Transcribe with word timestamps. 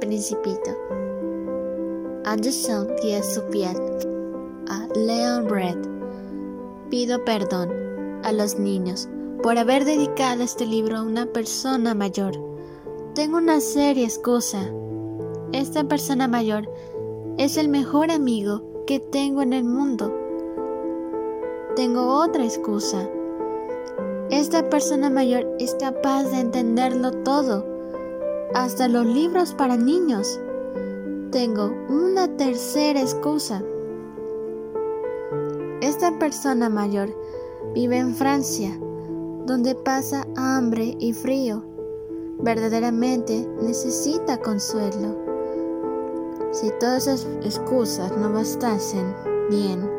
Principito. 0.00 0.70
Piel. 3.50 3.76
A 4.68 4.88
Leon 4.96 5.48
Red. 5.48 5.78
Pido 6.90 7.24
perdón 7.24 7.70
a 8.22 8.32
los 8.32 8.58
niños 8.58 9.08
por 9.42 9.58
haber 9.58 9.84
dedicado 9.84 10.42
este 10.42 10.66
libro 10.66 10.96
a 10.96 11.02
una 11.02 11.26
persona 11.26 11.94
mayor. 11.94 12.32
Tengo 13.14 13.38
una 13.38 13.60
seria 13.60 14.04
excusa. 14.04 14.70
Esta 15.52 15.84
persona 15.84 16.28
mayor 16.28 16.68
es 17.38 17.56
el 17.56 17.68
mejor 17.68 18.10
amigo 18.10 18.62
que 18.86 19.00
tengo 19.00 19.42
en 19.42 19.52
el 19.52 19.64
mundo. 19.64 20.12
Tengo 21.76 22.22
otra 22.22 22.44
excusa. 22.44 23.08
Esta 24.30 24.68
persona 24.70 25.10
mayor 25.10 25.46
es 25.58 25.74
capaz 25.74 26.24
de 26.24 26.40
entenderlo 26.40 27.10
todo, 27.22 27.73
hasta 28.54 28.86
los 28.88 29.04
libros 29.04 29.52
para 29.52 29.76
niños. 29.76 30.40
Tengo 31.32 31.74
una 31.88 32.28
tercera 32.36 33.00
excusa. 33.00 33.62
Esta 35.80 36.18
persona 36.18 36.68
mayor 36.68 37.10
vive 37.74 37.98
en 37.98 38.14
Francia, 38.14 38.78
donde 39.44 39.74
pasa 39.74 40.26
hambre 40.36 40.96
y 41.00 41.12
frío. 41.12 41.64
Verdaderamente 42.38 43.48
necesita 43.60 44.40
consuelo. 44.40 45.16
Si 46.52 46.70
todas 46.78 47.08
esas 47.08 47.26
excusas 47.42 48.16
no 48.16 48.32
bastasen, 48.32 49.12
bien, 49.50 49.90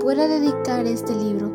puedo 0.00 0.26
dedicar 0.28 0.84
este 0.86 1.14
libro 1.14 1.52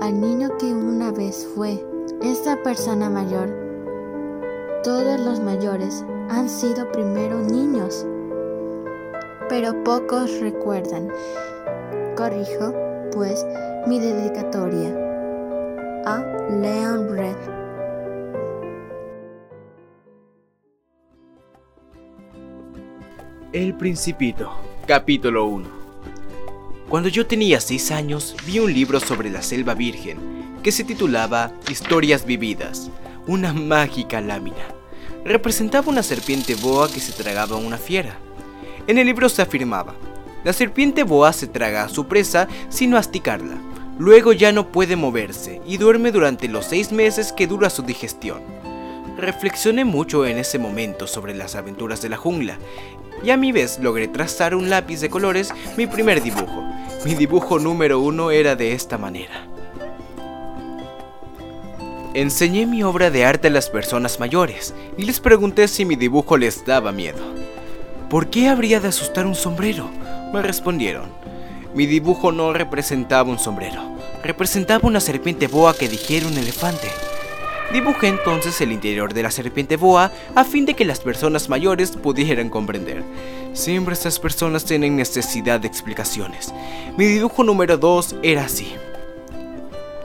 al 0.00 0.20
niño 0.20 0.50
que 0.58 0.72
una 0.74 1.10
vez 1.10 1.48
fue 1.54 1.82
esta 2.20 2.62
persona 2.62 3.08
mayor. 3.08 3.63
Todos 4.84 5.18
los 5.18 5.40
mayores 5.40 6.04
han 6.28 6.46
sido 6.46 6.92
primero 6.92 7.40
niños, 7.40 8.04
pero 9.48 9.82
pocos 9.82 10.38
recuerdan. 10.40 11.08
Corrijo, 12.14 12.74
pues, 13.10 13.46
mi 13.86 13.98
dedicatoria 13.98 14.94
a 16.04 16.18
Leon 16.60 17.16
Red. 17.16 17.36
El 23.54 23.72
Principito, 23.78 24.50
capítulo 24.86 25.46
1. 25.46 25.66
Cuando 26.90 27.08
yo 27.08 27.26
tenía 27.26 27.58
6 27.58 27.90
años, 27.90 28.36
vi 28.46 28.58
un 28.58 28.70
libro 28.70 29.00
sobre 29.00 29.30
la 29.30 29.40
selva 29.40 29.72
virgen 29.72 30.18
que 30.62 30.70
se 30.70 30.84
titulaba 30.84 31.52
Historias 31.70 32.26
vividas, 32.26 32.90
una 33.26 33.52
mágica 33.52 34.20
lámina. 34.20 34.74
Representaba 35.24 35.88
una 35.88 36.02
serpiente 36.02 36.54
boa 36.54 36.90
que 36.90 37.00
se 37.00 37.12
tragaba 37.12 37.56
a 37.56 37.60
una 37.60 37.78
fiera. 37.78 38.18
En 38.86 38.98
el 38.98 39.06
libro 39.06 39.28
se 39.28 39.42
afirmaba, 39.42 39.94
la 40.44 40.52
serpiente 40.52 41.04
boa 41.04 41.32
se 41.32 41.46
traga 41.46 41.84
a 41.84 41.88
su 41.88 42.06
presa 42.06 42.48
sin 42.68 42.90
masticarla, 42.90 43.56
luego 43.98 44.34
ya 44.34 44.52
no 44.52 44.70
puede 44.70 44.94
moverse 44.94 45.62
y 45.66 45.78
duerme 45.78 46.12
durante 46.12 46.48
los 46.48 46.66
seis 46.66 46.92
meses 46.92 47.32
que 47.32 47.46
dura 47.46 47.70
su 47.70 47.82
digestión. 47.82 48.42
Reflexioné 49.16 49.86
mucho 49.86 50.26
en 50.26 50.36
ese 50.36 50.58
momento 50.58 51.06
sobre 51.06 51.34
las 51.34 51.54
aventuras 51.54 52.02
de 52.02 52.10
la 52.10 52.18
jungla 52.18 52.58
y 53.22 53.30
a 53.30 53.38
mi 53.38 53.52
vez 53.52 53.78
logré 53.78 54.06
trazar 54.06 54.54
un 54.54 54.68
lápiz 54.68 55.00
de 55.00 55.08
colores 55.08 55.50
mi 55.78 55.86
primer 55.86 56.22
dibujo. 56.22 56.62
Mi 57.06 57.14
dibujo 57.14 57.58
número 57.58 58.00
uno 58.00 58.30
era 58.30 58.54
de 58.54 58.72
esta 58.72 58.98
manera. 58.98 59.53
Enseñé 62.14 62.64
mi 62.64 62.84
obra 62.84 63.10
de 63.10 63.24
arte 63.24 63.48
a 63.48 63.50
las 63.50 63.68
personas 63.68 64.20
mayores 64.20 64.72
y 64.96 65.02
les 65.02 65.18
pregunté 65.18 65.66
si 65.66 65.84
mi 65.84 65.96
dibujo 65.96 66.36
les 66.36 66.64
daba 66.64 66.92
miedo. 66.92 67.18
¿Por 68.08 68.30
qué 68.30 68.48
habría 68.48 68.78
de 68.78 68.86
asustar 68.86 69.26
un 69.26 69.34
sombrero? 69.34 69.90
Me 70.32 70.40
respondieron. 70.40 71.10
Mi 71.74 71.86
dibujo 71.86 72.30
no 72.30 72.52
representaba 72.52 73.28
un 73.28 73.40
sombrero, 73.40 73.82
representaba 74.22 74.86
una 74.86 75.00
serpiente 75.00 75.48
boa 75.48 75.76
que 75.76 75.88
dijera 75.88 76.28
un 76.28 76.38
elefante. 76.38 76.86
Dibujé 77.72 78.06
entonces 78.06 78.60
el 78.60 78.70
interior 78.70 79.12
de 79.12 79.24
la 79.24 79.32
serpiente 79.32 79.76
boa 79.76 80.12
a 80.36 80.44
fin 80.44 80.66
de 80.66 80.74
que 80.74 80.84
las 80.84 81.00
personas 81.00 81.48
mayores 81.48 81.90
pudieran 81.90 82.48
comprender. 82.48 83.02
Siempre 83.54 83.94
estas 83.94 84.20
personas 84.20 84.64
tienen 84.64 84.94
necesidad 84.94 85.58
de 85.58 85.66
explicaciones. 85.66 86.54
Mi 86.96 87.06
dibujo 87.06 87.42
número 87.42 87.76
2 87.76 88.16
era 88.22 88.44
así. 88.44 88.72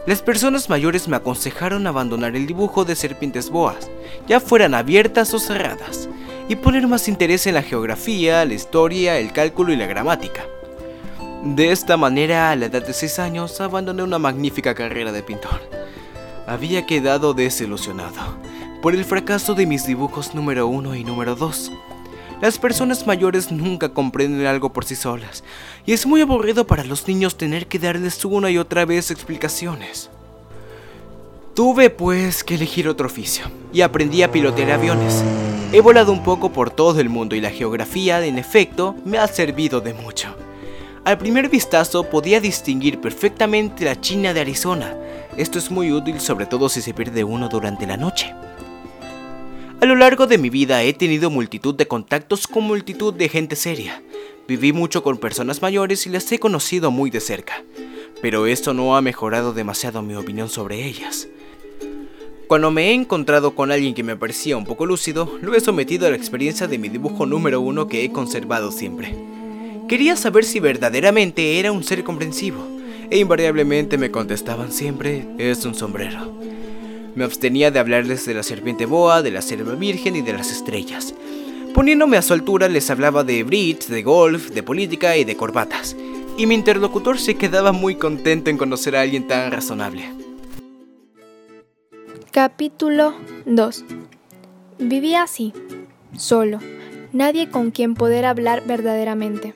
Las 0.10 0.24
personas 0.24 0.70
mayores 0.70 1.08
me 1.08 1.18
aconsejaron 1.18 1.86
abandonar 1.86 2.36
el 2.36 2.48
dibujo 2.48 2.84
de 2.84 2.96
serpientes 2.96 3.52
boas, 3.52 3.92
ya 4.28 4.40
fueran 4.40 4.74
abiertas 4.74 5.36
o 5.36 5.40
cerradas, 5.40 6.10
y 6.48 6.56
poner 6.56 6.88
más 6.88 7.08
interés 7.08 7.46
en 7.46 7.54
la 7.54 7.62
geografía, 7.62 8.44
la 8.44 8.56
historia, 8.56 9.20
el 9.20 9.32
cálculo 9.32 9.72
y 9.72 9.76
la 9.76 9.86
gramática. 9.86 10.48
De 11.44 11.72
esta 11.72 11.96
manera, 11.96 12.50
a 12.50 12.56
la 12.56 12.66
edad 12.66 12.84
de 12.84 12.92
6 12.92 13.20
años, 13.20 13.62
abandoné 13.62 14.02
una 14.02 14.18
magnífica 14.18 14.74
carrera 14.74 15.12
de 15.12 15.22
pintor. 15.22 15.62
Había 16.48 16.88
quedado 16.88 17.36
desilusionado 17.36 18.36
por 18.82 18.96
el 18.96 19.06
fracaso 19.06 19.54
de 19.54 19.68
mis 19.68 19.86
dibujos 19.86 20.34
número 20.34 20.66
1 20.66 20.96
y 20.96 21.04
número 21.04 21.36
2. 21.36 21.72
Las 22.42 22.58
personas 22.58 23.06
mayores 23.06 23.52
nunca 23.52 23.90
comprenden 23.90 24.46
algo 24.46 24.72
por 24.72 24.86
sí 24.86 24.96
solas, 24.96 25.44
y 25.86 25.92
es 25.92 26.06
muy 26.06 26.22
aburrido 26.22 26.66
para 26.66 26.86
los 26.86 27.06
niños 27.06 27.38
tener 27.38 27.68
que 27.68 27.80
darles 27.80 28.24
una 28.24 28.50
y 28.50 28.58
otra 28.58 28.86
vez 28.86 29.12
explicaciones. 29.12 30.10
Tuve 31.54 31.90
pues 31.90 32.46
que 32.46 32.56
elegir 32.56 32.88
otro 32.88 33.08
oficio, 33.08 33.46
y 33.74 33.82
aprendí 33.82 34.24
a 34.24 34.32
pilotear 34.32 34.72
aviones. 34.72 35.22
He 35.74 35.82
volado 35.82 36.14
un 36.14 36.24
poco 36.24 36.54
por 36.54 36.72
todo 36.72 37.02
el 37.02 37.10
mundo 37.10 37.36
y 37.36 37.42
la 37.42 37.52
geografía, 37.52 38.26
en 38.26 38.38
efecto, 38.38 38.96
me 39.04 39.18
ha 39.18 39.28
servido 39.28 39.82
de 39.82 39.94
mucho. 39.94 40.34
Al 41.04 41.18
primer 41.18 41.50
vistazo 41.50 42.06
podía 42.06 42.40
distinguir 42.40 43.02
perfectamente 43.02 43.84
la 43.84 44.00
China 44.00 44.34
de 44.34 44.40
Arizona. 44.40 44.96
Esto 45.36 45.60
es 45.60 45.70
muy 45.70 45.92
útil 45.92 46.22
sobre 46.22 46.46
todo 46.46 46.70
si 46.70 46.82
se 46.82 46.94
pierde 46.94 47.24
uno 47.24 47.50
durante 47.50 47.86
la 47.86 47.98
noche. 47.98 48.34
A 49.82 49.86
lo 49.86 49.96
largo 49.96 50.28
de 50.28 50.38
mi 50.38 50.50
vida 50.50 50.84
he 50.84 50.92
tenido 50.92 51.30
multitud 51.30 51.74
de 51.74 51.88
contactos 51.88 52.48
con 52.48 52.66
multitud 52.66 53.14
de 53.14 53.30
gente 53.30 53.56
seria. 53.56 54.04
Viví 54.46 54.74
mucho 54.74 55.04
con 55.04 55.18
personas 55.18 55.62
mayores 55.62 56.06
y 56.06 56.10
las 56.10 56.30
he 56.34 56.38
conocido 56.38 56.92
muy 56.92 57.10
de 57.10 57.22
cerca. 57.22 57.64
Pero 58.22 58.46
esto 58.46 58.74
no 58.74 58.98
ha 58.98 59.02
mejorado 59.02 59.54
demasiado 59.54 60.02
mi 60.02 60.16
opinión 60.16 60.50
sobre 60.50 60.86
ellas. 60.86 61.30
Cuando 62.50 62.72
me 62.72 62.90
he 62.90 62.94
encontrado 62.94 63.56
con 63.56 63.72
alguien 63.72 63.94
que 63.94 64.04
me 64.04 64.18
parecía 64.18 64.58
un 64.58 64.66
poco 64.66 64.86
lúcido, 64.86 65.38
lo 65.42 65.56
he 65.56 65.62
sometido 65.62 66.08
a 66.08 66.10
la 66.10 66.18
experiencia 66.18 66.68
de 66.68 66.78
mi 66.78 66.90
dibujo 66.90 67.26
número 67.26 67.62
uno 67.62 67.88
que 67.88 68.04
he 68.04 68.12
conservado 68.12 68.74
siempre. 68.74 69.16
Quería 69.88 70.18
saber 70.18 70.44
si 70.44 70.60
verdaderamente 70.60 71.58
era 71.58 71.72
un 71.72 71.86
ser 71.86 72.04
comprensivo, 72.04 72.68
e 73.10 73.18
invariablemente 73.18 73.98
me 73.98 74.12
contestaban 74.12 74.74
siempre, 74.74 75.26
es 75.38 75.64
un 75.64 75.74
sombrero. 75.74 76.38
Me 77.16 77.24
abstenía 77.24 77.72
de 77.72 77.80
hablarles 77.80 78.26
de 78.26 78.34
la 78.34 78.44
serpiente 78.44 78.86
boa, 78.86 79.22
de 79.22 79.32
la 79.32 79.42
selva 79.42 79.76
virgen 79.76 80.16
y 80.16 80.22
de 80.22 80.34
las 80.34 80.52
estrellas. 80.52 81.14
Poniéndome 81.74 82.18
a 82.18 82.22
su 82.22 82.34
altura 82.34 82.68
les 82.68 82.90
hablaba 82.90 83.24
de 83.24 83.44
bridge, 83.44 83.88
de 83.88 84.04
golf, 84.04 84.50
de 84.50 84.64
política 84.64 85.18
y 85.18 85.24
de 85.24 85.36
corbatas. 85.36 85.96
Y 86.38 86.46
mi 86.46 86.56
interlocutor 86.56 87.20
se 87.20 87.36
quedaba 87.36 87.72
muy 87.72 87.96
contento 87.96 88.50
en 88.50 88.58
conocer 88.58 88.96
a 88.96 89.02
alguien 89.02 89.28
tan 89.28 89.52
razonable. 89.52 90.10
Capítulo 92.32 93.14
2 93.46 93.86
Vivía 94.80 95.24
así, 95.24 95.52
solo, 96.16 96.60
nadie 97.12 97.50
con 97.50 97.72
quien 97.72 97.96
poder 97.96 98.26
hablar 98.26 98.64
verdaderamente. 98.66 99.54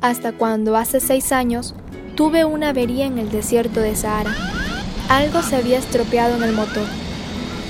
Hasta 0.00 0.32
cuando 0.32 0.76
hace 0.76 1.00
seis 1.00 1.32
años 1.32 1.74
tuve 2.14 2.44
una 2.44 2.70
avería 2.70 3.04
en 3.04 3.18
el 3.18 3.30
desierto 3.30 3.80
de 3.80 3.94
Sahara. 3.94 4.34
Algo 5.08 5.42
se 5.42 5.56
había 5.56 5.78
estropeado 5.78 6.36
en 6.36 6.42
el 6.42 6.52
motor. 6.52 6.86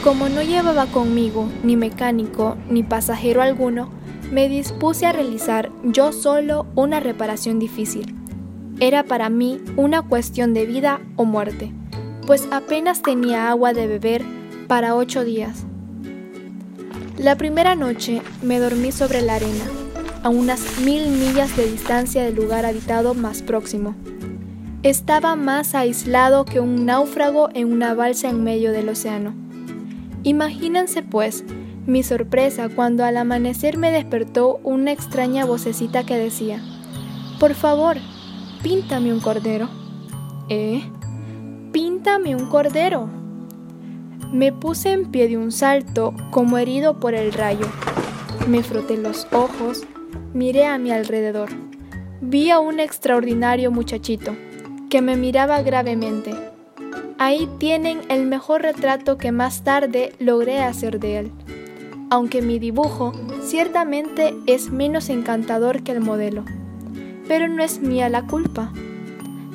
Como 0.02 0.28
no 0.28 0.42
llevaba 0.42 0.86
conmigo 0.86 1.48
ni 1.62 1.76
mecánico 1.76 2.56
ni 2.68 2.82
pasajero 2.82 3.42
alguno, 3.42 3.90
me 4.30 4.48
dispuse 4.48 5.06
a 5.06 5.12
realizar 5.12 5.70
yo 5.82 6.12
solo 6.12 6.66
una 6.74 7.00
reparación 7.00 7.58
difícil. 7.58 8.14
Era 8.80 9.04
para 9.04 9.28
mí 9.28 9.60
una 9.76 10.02
cuestión 10.02 10.54
de 10.54 10.66
vida 10.66 11.00
o 11.16 11.24
muerte, 11.24 11.72
pues 12.26 12.48
apenas 12.50 13.02
tenía 13.02 13.48
agua 13.48 13.72
de 13.72 13.86
beber 13.86 14.22
para 14.66 14.94
ocho 14.94 15.24
días. 15.24 15.64
La 17.18 17.36
primera 17.36 17.74
noche 17.76 18.22
me 18.42 18.58
dormí 18.58 18.90
sobre 18.90 19.22
la 19.22 19.36
arena, 19.36 19.64
a 20.22 20.28
unas 20.28 20.80
mil 20.80 21.08
millas 21.08 21.56
de 21.56 21.70
distancia 21.70 22.24
del 22.24 22.34
lugar 22.34 22.66
habitado 22.66 23.14
más 23.14 23.42
próximo. 23.42 23.94
Estaba 24.84 25.34
más 25.34 25.74
aislado 25.74 26.44
que 26.44 26.60
un 26.60 26.84
náufrago 26.84 27.48
en 27.54 27.72
una 27.72 27.94
balsa 27.94 28.28
en 28.28 28.44
medio 28.44 28.70
del 28.70 28.90
océano. 28.90 29.32
Imagínense, 30.24 31.02
pues, 31.02 31.42
mi 31.86 32.02
sorpresa 32.02 32.68
cuando 32.68 33.02
al 33.02 33.16
amanecer 33.16 33.78
me 33.78 33.90
despertó 33.90 34.60
una 34.62 34.92
extraña 34.92 35.46
vocecita 35.46 36.04
que 36.04 36.18
decía, 36.18 36.62
Por 37.40 37.54
favor, 37.54 37.96
píntame 38.62 39.10
un 39.14 39.20
cordero. 39.20 39.70
¿Eh? 40.50 40.82
Píntame 41.72 42.36
un 42.36 42.50
cordero. 42.50 43.08
Me 44.34 44.52
puse 44.52 44.92
en 44.92 45.10
pie 45.10 45.28
de 45.28 45.38
un 45.38 45.50
salto 45.50 46.12
como 46.30 46.58
herido 46.58 47.00
por 47.00 47.14
el 47.14 47.32
rayo. 47.32 47.68
Me 48.48 48.62
froté 48.62 48.98
los 48.98 49.26
ojos, 49.32 49.84
miré 50.34 50.66
a 50.66 50.76
mi 50.76 50.90
alrededor. 50.90 51.48
Vi 52.20 52.50
a 52.50 52.58
un 52.58 52.80
extraordinario 52.80 53.70
muchachito 53.70 54.36
que 54.94 55.02
me 55.02 55.16
miraba 55.16 55.60
gravemente. 55.60 56.36
Ahí 57.18 57.48
tienen 57.58 58.02
el 58.10 58.26
mejor 58.26 58.62
retrato 58.62 59.18
que 59.18 59.32
más 59.32 59.64
tarde 59.64 60.12
logré 60.20 60.62
hacer 60.62 61.00
de 61.00 61.18
él, 61.18 61.32
aunque 62.10 62.42
mi 62.42 62.60
dibujo 62.60 63.12
ciertamente 63.42 64.36
es 64.46 64.70
menos 64.70 65.08
encantador 65.08 65.82
que 65.82 65.90
el 65.90 66.00
modelo. 66.00 66.44
Pero 67.26 67.48
no 67.48 67.64
es 67.64 67.80
mía 67.80 68.08
la 68.08 68.28
culpa. 68.28 68.72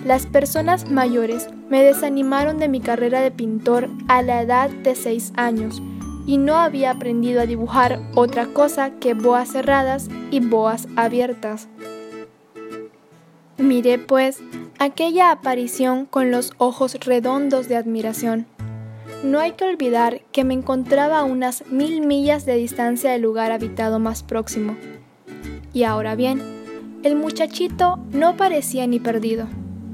Las 0.03 0.25
personas 0.25 0.91
mayores 0.91 1.47
me 1.69 1.83
desanimaron 1.83 2.57
de 2.57 2.67
mi 2.67 2.81
carrera 2.81 3.21
de 3.21 3.31
pintor 3.31 3.87
a 4.09 4.21
la 4.21 4.41
edad 4.41 4.69
de 4.69 4.93
6 4.93 5.31
años 5.37 5.81
y 6.27 6.37
no 6.37 6.57
había 6.57 6.91
aprendido 6.91 7.39
a 7.39 7.45
dibujar 7.45 8.01
otra 8.13 8.47
cosa 8.47 8.91
que 8.99 9.13
boas 9.13 9.53
cerradas 9.53 10.09
y 10.31 10.41
boas 10.41 10.89
abiertas. 10.97 11.69
Miré 13.57 13.99
pues 13.99 14.41
aquella 14.79 15.31
aparición 15.31 16.05
con 16.05 16.31
los 16.31 16.53
ojos 16.57 16.93
redondos 17.05 17.67
de 17.67 17.75
admiración. 17.75 18.47
No 19.25 19.39
hay 19.39 19.51
que 19.51 19.65
olvidar 19.65 20.21
que 20.31 20.45
me 20.45 20.53
encontraba 20.53 21.19
a 21.19 21.25
unas 21.25 21.67
mil 21.69 21.99
millas 21.99 22.45
de 22.45 22.55
distancia 22.55 23.11
del 23.11 23.21
lugar 23.21 23.51
habitado 23.51 23.99
más 23.99 24.23
próximo. 24.23 24.77
Y 25.73 25.83
ahora 25.83 26.15
bien, 26.15 26.41
el 27.03 27.17
muchachito 27.17 27.99
no 28.13 28.37
parecía 28.37 28.87
ni 28.87 29.01
perdido, 29.01 29.47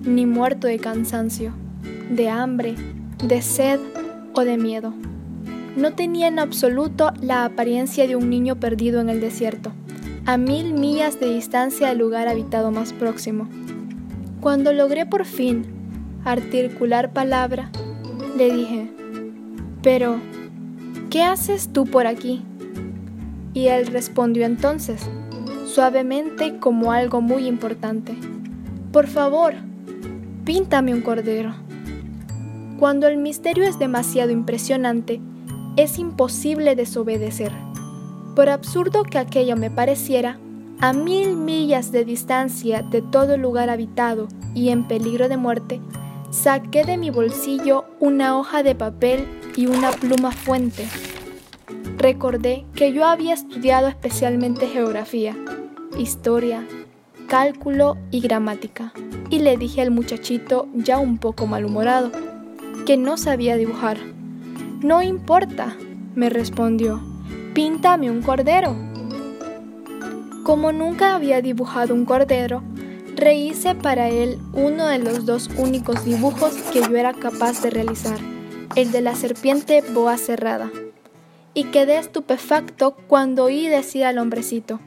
ni 0.03 0.27
muerto 0.27 0.67
de 0.67 0.77
cansancio, 0.77 1.53
de 2.11 2.29
hambre, 2.29 2.75
de 3.23 3.41
sed 3.41 3.79
o 4.33 4.41
de 4.41 4.57
miedo. 4.57 4.93
No 5.75 5.93
tenía 5.93 6.27
en 6.27 6.38
absoluto 6.38 7.11
la 7.21 7.43
apariencia 7.43 8.07
de 8.07 8.15
un 8.15 8.29
niño 8.29 8.59
perdido 8.59 9.01
en 9.01 9.09
el 9.09 9.19
desierto, 9.19 9.71
a 10.27 10.38
mil 10.38 10.73
millas 10.73 11.19
de 11.19 11.33
distancia 11.33 11.89
del 11.89 11.97
lugar 11.97 12.27
habitado 12.27 12.69
más 12.69 12.93
próximo. 12.93 13.49
Cuando 14.45 14.74
logré 14.74 15.07
por 15.07 15.25
fin 15.25 15.65
articular 16.24 17.13
palabra, 17.13 17.71
le 18.38 18.53
dije, 18.53 18.92
pero, 19.81 20.18
¿qué 21.09 21.24
haces 21.24 21.69
tú 21.74 21.86
por 21.86 22.06
aquí? 22.06 22.44
Y 23.56 23.69
él 23.69 23.88
respondió 23.88 24.45
entonces, 24.45 25.01
suavemente 25.65 26.59
como 26.59 26.92
algo 26.92 27.21
muy 27.21 27.47
importante, 27.47 28.13
por 28.92 29.07
favor, 29.07 29.56
píntame 30.44 30.94
un 30.94 31.01
cordero. 31.01 31.56
Cuando 32.77 33.07
el 33.07 33.18
misterio 33.18 33.63
es 33.63 33.80
demasiado 33.80 34.30
impresionante, 34.30 35.21
es 35.75 35.98
imposible 35.98 36.75
desobedecer. 36.75 37.51
Por 38.36 38.50
absurdo 38.50 39.06
que 39.06 39.18
aquello 39.18 39.56
me 39.56 39.71
pareciera, 39.71 40.38
a 40.81 40.94
mil 40.94 41.36
millas 41.36 41.92
de 41.92 42.06
distancia 42.06 42.81
de 42.81 43.01
todo 43.01 43.38
lugar 43.38 43.69
habitado 43.69 44.27
y 44.54 44.69
en 44.69 44.88
peligro 44.88 45.30
de 45.30 45.38
muerte, 45.38 45.81
saqué 46.31 46.83
de 46.83 46.98
mi 46.98 47.10
bolsillo 47.10 47.86
una 48.00 48.38
hoja 48.38 48.63
de 48.63 48.75
papel 48.75 49.27
y 49.56 49.68
una 49.68 49.92
pluma 49.92 50.31
fuente. 50.31 50.88
Recordé 51.98 52.66
que 52.75 52.92
yo 52.92 53.06
había 53.06 53.33
estudiado 53.33 53.88
especialmente 53.88 54.68
geografía, 54.68 55.36
historia, 55.98 56.66
cálculo 57.27 57.98
y 58.12 58.19
gramática, 58.19 58.94
y 59.30 59.39
le 59.39 59.57
dije 59.57 59.81
al 59.81 59.92
muchachito 59.92 60.68
ya 60.74 61.00
un 61.00 61.18
poco 61.18 61.48
malhumorado, 61.48 62.12
que 62.86 62.98
no 62.98 63.18
sabía 63.18 63.56
dibujar. 63.56 63.98
No 64.81 65.01
importa, 65.01 65.75
me 66.16 66.30
respondió, 66.30 67.01
píntame 67.54 68.12
un 68.12 68.22
cordero. 68.22 68.75
Como 70.45 70.71
nunca 70.71 71.15
había 71.15 71.42
dibujado 71.42 71.95
un 71.95 72.06
cordero, 72.06 72.62
rehice 73.15 73.74
para 73.74 74.09
él 74.09 74.38
uno 74.53 74.86
de 74.86 75.00
los 75.00 75.25
dos 75.25 75.50
únicos 75.57 76.06
dibujos 76.06 76.53
que 76.71 76.81
yo 76.81 76.95
era 76.95 77.13
capaz 77.13 77.63
de 77.63 77.71
realizar, 77.71 78.19
el 78.75 78.92
de 78.92 79.01
la 79.01 79.15
serpiente 79.15 79.81
boa 79.81 80.19
cerrada. 80.19 80.69
Y 81.56 81.63
quedé 81.71 81.97
estupefacto 81.97 82.95
cuando 83.07 83.45
oí 83.45 83.68
decir 83.68 84.06
al 84.06 84.19
hombrecito, 84.19 84.80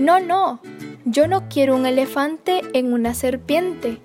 no, 0.00 0.18
no, 0.18 0.58
yo 1.04 1.28
no 1.28 1.48
quiero 1.48 1.76
un 1.76 1.86
elefante 1.86 2.62
en 2.72 2.92
una 2.92 3.14
serpiente. 3.14 4.00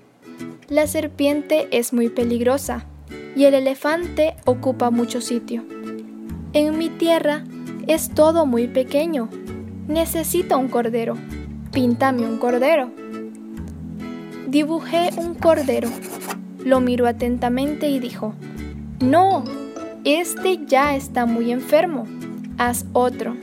La 0.68 0.86
serpiente 0.86 1.66
es 1.72 1.92
muy 1.92 2.10
peligrosa 2.10 2.86
y 3.34 3.46
el 3.46 3.54
elefante 3.54 4.36
ocupa 4.44 4.90
mucho 4.90 5.20
sitio. 5.20 5.64
En 6.52 6.78
mi 6.78 6.90
tierra 6.90 7.42
es 7.88 8.14
todo 8.14 8.46
muy 8.46 8.68
pequeño 8.68 9.28
Necesito 9.88 10.58
un 10.58 10.68
cordero. 10.68 11.16
Píntame 11.72 12.24
un 12.24 12.38
cordero. 12.38 12.90
Dibujé 14.46 15.10
un 15.16 15.34
cordero. 15.34 15.88
Lo 16.64 16.80
miró 16.80 17.08
atentamente 17.08 17.88
y 17.88 17.98
dijo, 17.98 18.34
No, 19.00 19.42
este 20.04 20.60
ya 20.66 20.94
está 20.94 21.26
muy 21.26 21.50
enfermo. 21.50 22.06
Haz 22.58 22.86
otro. 22.92 23.36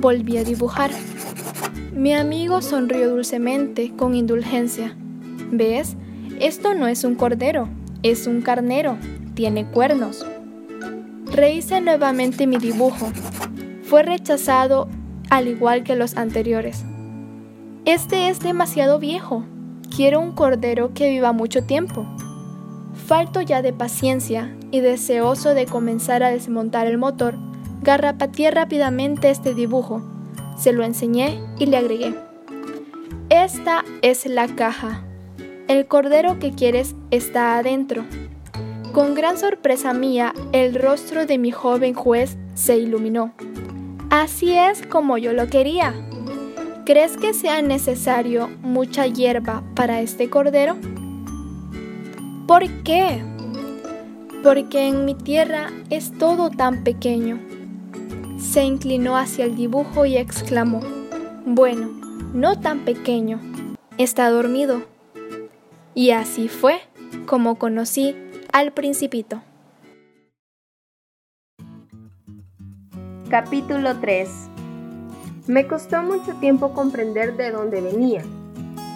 Volví 0.00 0.36
a 0.36 0.44
dibujar. 0.44 0.90
Mi 1.94 2.12
amigo 2.14 2.60
sonrió 2.60 3.08
dulcemente, 3.08 3.92
con 3.96 4.14
indulgencia. 4.14 4.94
¿Ves? 5.50 5.96
Esto 6.38 6.74
no 6.74 6.86
es 6.86 7.04
un 7.04 7.14
cordero, 7.14 7.68
es 8.02 8.26
un 8.26 8.42
carnero. 8.42 8.98
Tiene 9.34 9.66
cuernos. 9.66 10.26
Rehice 11.26 11.80
nuevamente 11.80 12.46
mi 12.46 12.58
dibujo. 12.58 13.10
Fue 13.84 14.02
rechazado 14.02 14.88
al 15.32 15.48
igual 15.48 15.82
que 15.82 15.96
los 15.96 16.18
anteriores. 16.18 16.84
Este 17.86 18.28
es 18.28 18.40
demasiado 18.40 18.98
viejo. 18.98 19.46
Quiero 19.96 20.20
un 20.20 20.32
cordero 20.32 20.92
que 20.92 21.08
viva 21.08 21.32
mucho 21.32 21.64
tiempo. 21.64 22.06
Falto 23.06 23.40
ya 23.40 23.62
de 23.62 23.72
paciencia 23.72 24.54
y 24.70 24.80
deseoso 24.80 25.54
de 25.54 25.64
comenzar 25.64 26.22
a 26.22 26.28
desmontar 26.28 26.86
el 26.86 26.98
motor, 26.98 27.36
garrapateé 27.80 28.50
rápidamente 28.50 29.30
este 29.30 29.54
dibujo. 29.54 30.02
Se 30.58 30.74
lo 30.74 30.84
enseñé 30.84 31.40
y 31.58 31.64
le 31.64 31.78
agregué. 31.78 32.14
Esta 33.30 33.86
es 34.02 34.26
la 34.26 34.48
caja. 34.48 35.02
El 35.66 35.86
cordero 35.86 36.38
que 36.40 36.50
quieres 36.50 36.94
está 37.10 37.56
adentro. 37.56 38.04
Con 38.92 39.14
gran 39.14 39.38
sorpresa 39.38 39.94
mía, 39.94 40.34
el 40.52 40.74
rostro 40.74 41.24
de 41.24 41.38
mi 41.38 41.52
joven 41.52 41.94
juez 41.94 42.36
se 42.52 42.76
iluminó. 42.76 43.32
Así 44.12 44.52
es 44.52 44.86
como 44.86 45.16
yo 45.16 45.32
lo 45.32 45.46
quería. 45.46 45.94
¿Crees 46.84 47.16
que 47.16 47.32
sea 47.32 47.62
necesario 47.62 48.50
mucha 48.60 49.06
hierba 49.06 49.62
para 49.74 50.02
este 50.02 50.28
cordero? 50.28 50.76
¿Por 52.46 52.68
qué? 52.82 53.24
Porque 54.42 54.86
en 54.86 55.06
mi 55.06 55.14
tierra 55.14 55.70
es 55.88 56.12
todo 56.18 56.50
tan 56.50 56.84
pequeño. 56.84 57.40
Se 58.38 58.62
inclinó 58.62 59.16
hacia 59.16 59.46
el 59.46 59.56
dibujo 59.56 60.04
y 60.04 60.18
exclamó, 60.18 60.80
bueno, 61.46 61.88
no 62.34 62.60
tan 62.60 62.80
pequeño, 62.80 63.40
está 63.96 64.28
dormido. 64.28 64.82
Y 65.94 66.10
así 66.10 66.48
fue 66.48 66.82
como 67.24 67.54
conocí 67.54 68.14
al 68.52 68.72
principito. 68.72 69.40
Capítulo 73.32 73.96
3 73.98 74.28
Me 75.46 75.66
costó 75.66 76.02
mucho 76.02 76.34
tiempo 76.34 76.74
comprender 76.74 77.34
de 77.34 77.50
dónde 77.50 77.80
venía. 77.80 78.22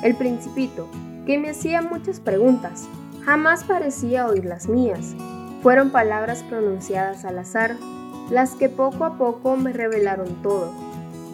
El 0.03 0.15
principito, 0.15 0.89
que 1.25 1.39
me 1.39 1.49
hacía 1.49 1.81
muchas 1.81 2.21
preguntas, 2.21 2.87
jamás 3.25 3.65
parecía 3.65 4.27
oír 4.27 4.45
las 4.45 4.69
mías. 4.69 5.15
Fueron 5.63 5.89
palabras 5.89 6.43
pronunciadas 6.51 7.25
al 7.25 7.39
azar, 7.39 7.77
las 8.29 8.57
que 8.57 8.69
poco 8.69 9.07
a 9.07 9.17
poco 9.17 9.57
me 9.57 9.73
revelaron 9.73 10.43
todo. 10.43 10.71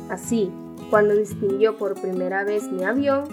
Así, 0.08 0.52
cuando 0.88 1.16
distinguió 1.16 1.78
por 1.78 2.00
primera 2.00 2.44
vez 2.44 2.70
mi 2.70 2.84
avión, 2.84 3.24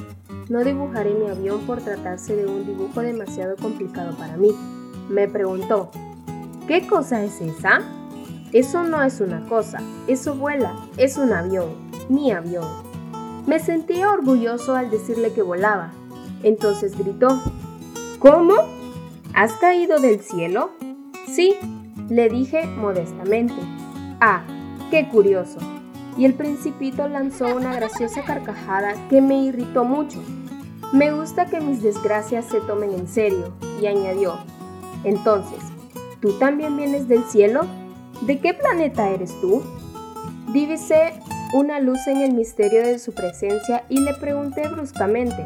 no 0.50 0.64
dibujaré 0.64 1.14
mi 1.14 1.30
avión 1.30 1.60
por 1.68 1.80
tratarse 1.80 2.36
de 2.36 2.48
un 2.48 2.66
dibujo 2.66 3.02
demasiado 3.02 3.56
complicado 3.56 4.18
para 4.18 4.36
mí. 4.36 4.50
Me 5.10 5.28
preguntó, 5.28 5.92
¿qué 6.68 6.88
cosa 6.88 7.24
es 7.24 7.40
esa? 7.40 7.84
Eso 8.52 8.84
no 8.84 9.04
es 9.04 9.22
una 9.22 9.46
cosa, 9.48 9.80
eso 10.08 10.34
vuela, 10.34 10.76
es 10.98 11.18
un 11.18 11.32
avión, 11.34 11.70
mi 12.10 12.32
avión. 12.32 12.66
Me 13.46 13.60
sentía 13.60 14.12
orgulloso 14.12 14.76
al 14.76 14.90
decirle 14.90 15.34
que 15.34 15.42
volaba. 15.42 15.92
Entonces 16.42 16.98
gritó, 16.98 17.40
¿Cómo? 18.20 18.56
¿Has 19.34 19.54
caído 19.54 20.00
del 20.00 20.20
cielo? 20.20 20.72
Sí, 21.28 21.56
le 22.10 22.28
dije 22.28 22.66
modestamente. 22.66 23.56
Ah, 24.20 24.44
qué 24.90 25.08
curioso. 25.08 25.60
Y 26.18 26.26
el 26.26 26.34
principito 26.34 27.08
lanzó 27.08 27.56
una 27.56 27.74
graciosa 27.74 28.24
carcajada 28.24 28.94
que 29.10 29.22
me 29.22 29.44
irritó 29.44 29.86
mucho. 29.86 30.20
Me 30.92 31.12
gusta 31.14 31.46
que 31.46 31.62
mis 31.62 31.84
desgracias 31.84 32.46
se 32.46 32.62
tomen 32.62 32.92
en 32.92 33.08
serio, 33.08 33.54
y 33.80 33.86
añadió, 33.86 34.40
entonces, 35.04 35.60
¿tú 36.20 36.34
también 36.34 36.76
vienes 36.76 37.08
del 37.08 37.24
cielo? 37.24 37.62
¿De 38.22 38.40
qué 38.40 38.54
planeta 38.54 39.10
eres 39.10 39.32
tú? 39.42 39.64
Divisé 40.54 41.14
una 41.54 41.80
luz 41.80 42.06
en 42.08 42.18
el 42.18 42.34
misterio 42.34 42.82
de 42.82 43.00
su 43.00 43.14
presencia 43.14 43.84
y 43.90 44.02
le 44.02 44.14
pregunté 44.14 44.68
bruscamente, 44.68 45.46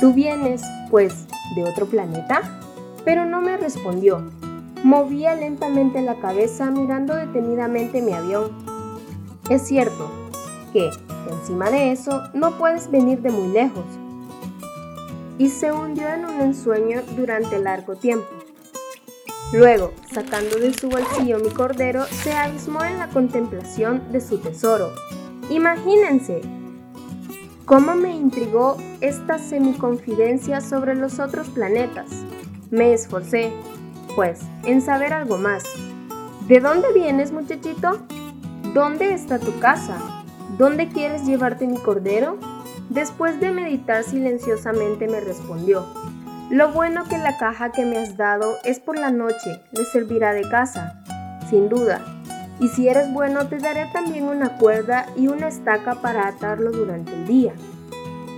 ¿Tú 0.00 0.12
vienes, 0.12 0.62
pues, 0.90 1.26
de 1.56 1.64
otro 1.64 1.86
planeta? 1.86 2.42
Pero 3.04 3.26
no 3.26 3.40
me 3.40 3.56
respondió. 3.56 4.22
Movía 4.84 5.34
lentamente 5.34 6.00
la 6.02 6.14
cabeza 6.20 6.70
mirando 6.70 7.16
detenidamente 7.16 8.00
mi 8.00 8.12
avión. 8.12 8.52
Es 9.50 9.62
cierto 9.62 10.08
que, 10.72 10.88
encima 11.32 11.70
de 11.70 11.90
eso, 11.90 12.22
no 12.32 12.52
puedes 12.58 12.92
venir 12.92 13.22
de 13.22 13.30
muy 13.30 13.48
lejos. 13.48 13.84
Y 15.36 15.48
se 15.48 15.72
hundió 15.72 16.06
en 16.06 16.26
un 16.26 16.40
ensueño 16.42 17.02
durante 17.16 17.58
largo 17.58 17.96
tiempo. 17.96 18.28
Luego, 19.52 19.92
sacando 20.12 20.58
de 20.58 20.74
su 20.74 20.90
bolsillo 20.90 21.38
mi 21.38 21.48
cordero, 21.48 22.04
se 22.22 22.32
abismó 22.32 22.84
en 22.84 22.98
la 22.98 23.08
contemplación 23.08 24.12
de 24.12 24.20
su 24.20 24.38
tesoro. 24.38 24.92
Imagínense 25.48 26.42
cómo 27.64 27.94
me 27.94 28.14
intrigó 28.14 28.76
esta 29.00 29.38
semiconfidencia 29.38 30.60
sobre 30.60 30.94
los 30.94 31.18
otros 31.18 31.48
planetas. 31.48 32.10
Me 32.70 32.92
esforcé, 32.92 33.50
pues, 34.14 34.40
en 34.64 34.82
saber 34.82 35.14
algo 35.14 35.38
más. 35.38 35.64
¿De 36.46 36.60
dónde 36.60 36.92
vienes, 36.92 37.32
muchachito? 37.32 38.00
¿Dónde 38.74 39.14
está 39.14 39.38
tu 39.38 39.58
casa? 39.60 39.98
¿Dónde 40.58 40.88
quieres 40.88 41.24
llevarte 41.24 41.66
mi 41.66 41.78
cordero? 41.78 42.36
Después 42.90 43.40
de 43.40 43.50
meditar 43.50 44.04
silenciosamente 44.04 45.08
me 45.08 45.20
respondió, 45.20 45.86
lo 46.50 46.72
bueno 46.72 47.04
que 47.04 47.18
la 47.18 47.36
caja 47.36 47.72
que 47.72 47.84
me 47.84 47.98
has 47.98 48.16
dado 48.16 48.56
es 48.64 48.80
por 48.80 48.98
la 48.98 49.10
noche, 49.10 49.60
le 49.72 49.84
servirá 49.84 50.32
de 50.32 50.48
casa, 50.48 50.98
sin 51.50 51.68
duda. 51.68 52.00
Y 52.58 52.68
si 52.68 52.88
eres 52.88 53.12
bueno, 53.12 53.48
te 53.48 53.58
daré 53.58 53.84
también 53.92 54.24
una 54.24 54.56
cuerda 54.56 55.06
y 55.14 55.28
una 55.28 55.48
estaca 55.48 55.96
para 55.96 56.26
atarlo 56.26 56.70
durante 56.72 57.12
el 57.12 57.26
día. 57.26 57.52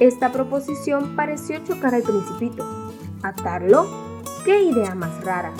Esta 0.00 0.32
proposición 0.32 1.14
pareció 1.14 1.58
chocar 1.64 1.94
al 1.94 2.02
principito. 2.02 2.66
¿Atarlo? 3.22 3.86
¡Qué 4.44 4.60
idea 4.60 4.96
más 4.96 5.24
rara! 5.24 5.52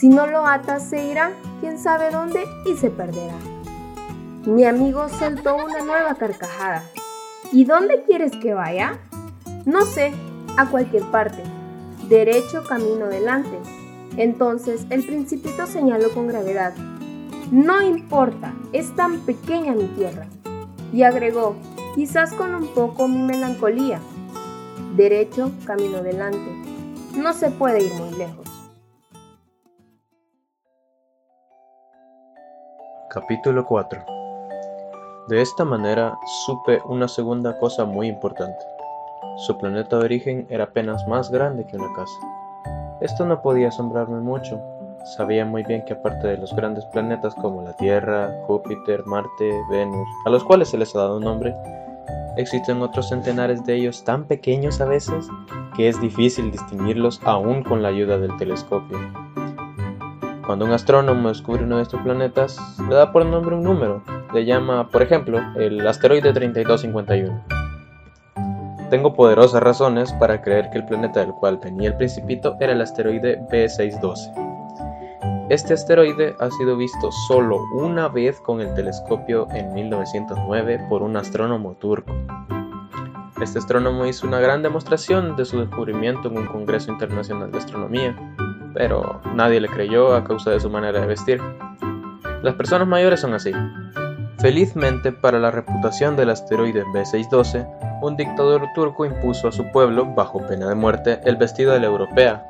Si 0.00 0.08
no 0.08 0.26
lo 0.26 0.44
atas, 0.44 0.82
se 0.90 1.04
irá, 1.04 1.30
quién 1.60 1.78
sabe 1.78 2.10
dónde, 2.10 2.44
y 2.64 2.76
se 2.76 2.90
perderá. 2.90 3.36
Mi 4.44 4.64
amigo 4.64 5.08
soltó 5.08 5.54
una 5.54 5.82
nueva 5.82 6.16
carcajada. 6.16 6.82
¿Y 7.52 7.64
dónde 7.64 8.02
quieres 8.02 8.32
que 8.32 8.54
vaya? 8.54 8.98
No 9.64 9.86
sé, 9.86 10.12
a 10.56 10.66
cualquier 10.66 11.04
parte 11.04 11.55
derecho 12.08 12.62
camino 12.64 13.06
delante. 13.06 13.58
Entonces 14.16 14.86
el 14.90 15.04
principito 15.04 15.66
señaló 15.66 16.10
con 16.10 16.28
gravedad, 16.28 16.74
no 17.50 17.80
importa, 17.80 18.52
es 18.72 18.94
tan 18.96 19.20
pequeña 19.20 19.72
mi 19.72 19.86
tierra. 19.88 20.26
Y 20.92 21.02
agregó, 21.02 21.56
quizás 21.94 22.32
con 22.32 22.54
un 22.54 22.68
poco 22.68 23.08
mi 23.08 23.22
melancolía, 23.22 24.00
derecho 24.96 25.52
camino 25.64 26.02
delante, 26.02 26.50
no 27.16 27.32
se 27.32 27.50
puede 27.50 27.84
ir 27.84 27.92
muy 27.94 28.16
lejos. 28.16 28.46
Capítulo 33.10 33.64
4 33.64 34.04
De 35.28 35.40
esta 35.40 35.64
manera 35.64 36.18
supe 36.44 36.80
una 36.86 37.08
segunda 37.08 37.58
cosa 37.58 37.84
muy 37.84 38.08
importante. 38.08 38.75
Su 39.36 39.58
planeta 39.58 39.98
de 39.98 40.04
origen 40.04 40.46
era 40.50 40.64
apenas 40.64 41.06
más 41.06 41.30
grande 41.30 41.66
que 41.66 41.76
una 41.76 41.92
casa. 41.94 42.18
Esto 43.00 43.26
no 43.26 43.42
podía 43.42 43.68
asombrarme 43.68 44.20
mucho. 44.20 44.60
Sabía 45.16 45.44
muy 45.44 45.62
bien 45.62 45.84
que 45.84 45.92
aparte 45.92 46.26
de 46.26 46.38
los 46.38 46.54
grandes 46.56 46.84
planetas 46.86 47.34
como 47.34 47.62
la 47.62 47.76
Tierra, 47.76 48.32
Júpiter, 48.46 49.04
Marte, 49.04 49.52
Venus, 49.70 50.08
a 50.24 50.30
los 50.30 50.42
cuales 50.42 50.68
se 50.68 50.78
les 50.78 50.94
ha 50.96 51.00
dado 51.00 51.18
un 51.18 51.24
nombre, 51.24 51.54
existen 52.36 52.82
otros 52.82 53.08
centenares 53.08 53.64
de 53.64 53.74
ellos 53.74 54.04
tan 54.04 54.24
pequeños 54.24 54.80
a 54.80 54.86
veces 54.86 55.28
que 55.76 55.88
es 55.88 56.00
difícil 56.00 56.50
distinguirlos 56.50 57.20
aún 57.24 57.62
con 57.62 57.82
la 57.82 57.88
ayuda 57.88 58.18
del 58.18 58.36
telescopio. 58.38 58.98
Cuando 60.46 60.64
un 60.64 60.72
astrónomo 60.72 61.28
descubre 61.28 61.64
uno 61.64 61.76
de 61.76 61.82
estos 61.82 62.00
planetas, 62.02 62.56
le 62.88 62.94
da 62.94 63.12
por 63.12 63.26
nombre 63.26 63.56
un 63.56 63.64
número. 63.64 64.02
Le 64.32 64.44
llama, 64.44 64.88
por 64.88 65.02
ejemplo, 65.02 65.40
el 65.56 65.86
asteroide 65.86 66.32
3251. 66.32 67.55
Tengo 68.90 69.14
poderosas 69.14 69.60
razones 69.62 70.12
para 70.12 70.40
creer 70.42 70.70
que 70.70 70.78
el 70.78 70.86
planeta 70.86 71.18
del 71.20 71.32
cual 71.32 71.58
venía 71.58 71.88
el 71.88 71.96
principito 71.96 72.56
era 72.60 72.72
el 72.72 72.80
asteroide 72.80 73.40
B612. 73.50 74.46
Este 75.48 75.74
asteroide 75.74 76.36
ha 76.38 76.50
sido 76.50 76.76
visto 76.76 77.10
solo 77.26 77.58
una 77.74 78.08
vez 78.08 78.40
con 78.40 78.60
el 78.60 78.72
telescopio 78.74 79.48
en 79.50 79.72
1909 79.74 80.86
por 80.88 81.02
un 81.02 81.16
astrónomo 81.16 81.74
turco. 81.74 82.12
Este 83.40 83.58
astrónomo 83.58 84.06
hizo 84.06 84.26
una 84.26 84.38
gran 84.38 84.62
demostración 84.62 85.34
de 85.36 85.44
su 85.44 85.58
descubrimiento 85.58 86.28
en 86.28 86.38
un 86.38 86.46
Congreso 86.46 86.92
Internacional 86.92 87.50
de 87.50 87.58
Astronomía, 87.58 88.16
pero 88.72 89.20
nadie 89.34 89.60
le 89.60 89.68
creyó 89.68 90.14
a 90.14 90.22
causa 90.22 90.52
de 90.52 90.60
su 90.60 90.70
manera 90.70 91.00
de 91.00 91.06
vestir. 91.06 91.40
Las 92.42 92.54
personas 92.54 92.86
mayores 92.86 93.20
son 93.20 93.34
así. 93.34 93.52
Felizmente 94.38 95.10
para 95.12 95.38
la 95.38 95.50
reputación 95.50 96.16
del 96.16 96.30
asteroide 96.30 96.84
B612, 96.84 97.85
un 98.00 98.16
dictador 98.16 98.62
turco 98.74 99.04
impuso 99.04 99.48
a 99.48 99.52
su 99.52 99.70
pueblo, 99.70 100.06
bajo 100.06 100.46
pena 100.46 100.68
de 100.68 100.74
muerte, 100.74 101.20
el 101.24 101.36
vestido 101.36 101.72
de 101.72 101.80
la 101.80 101.86
europea. 101.86 102.48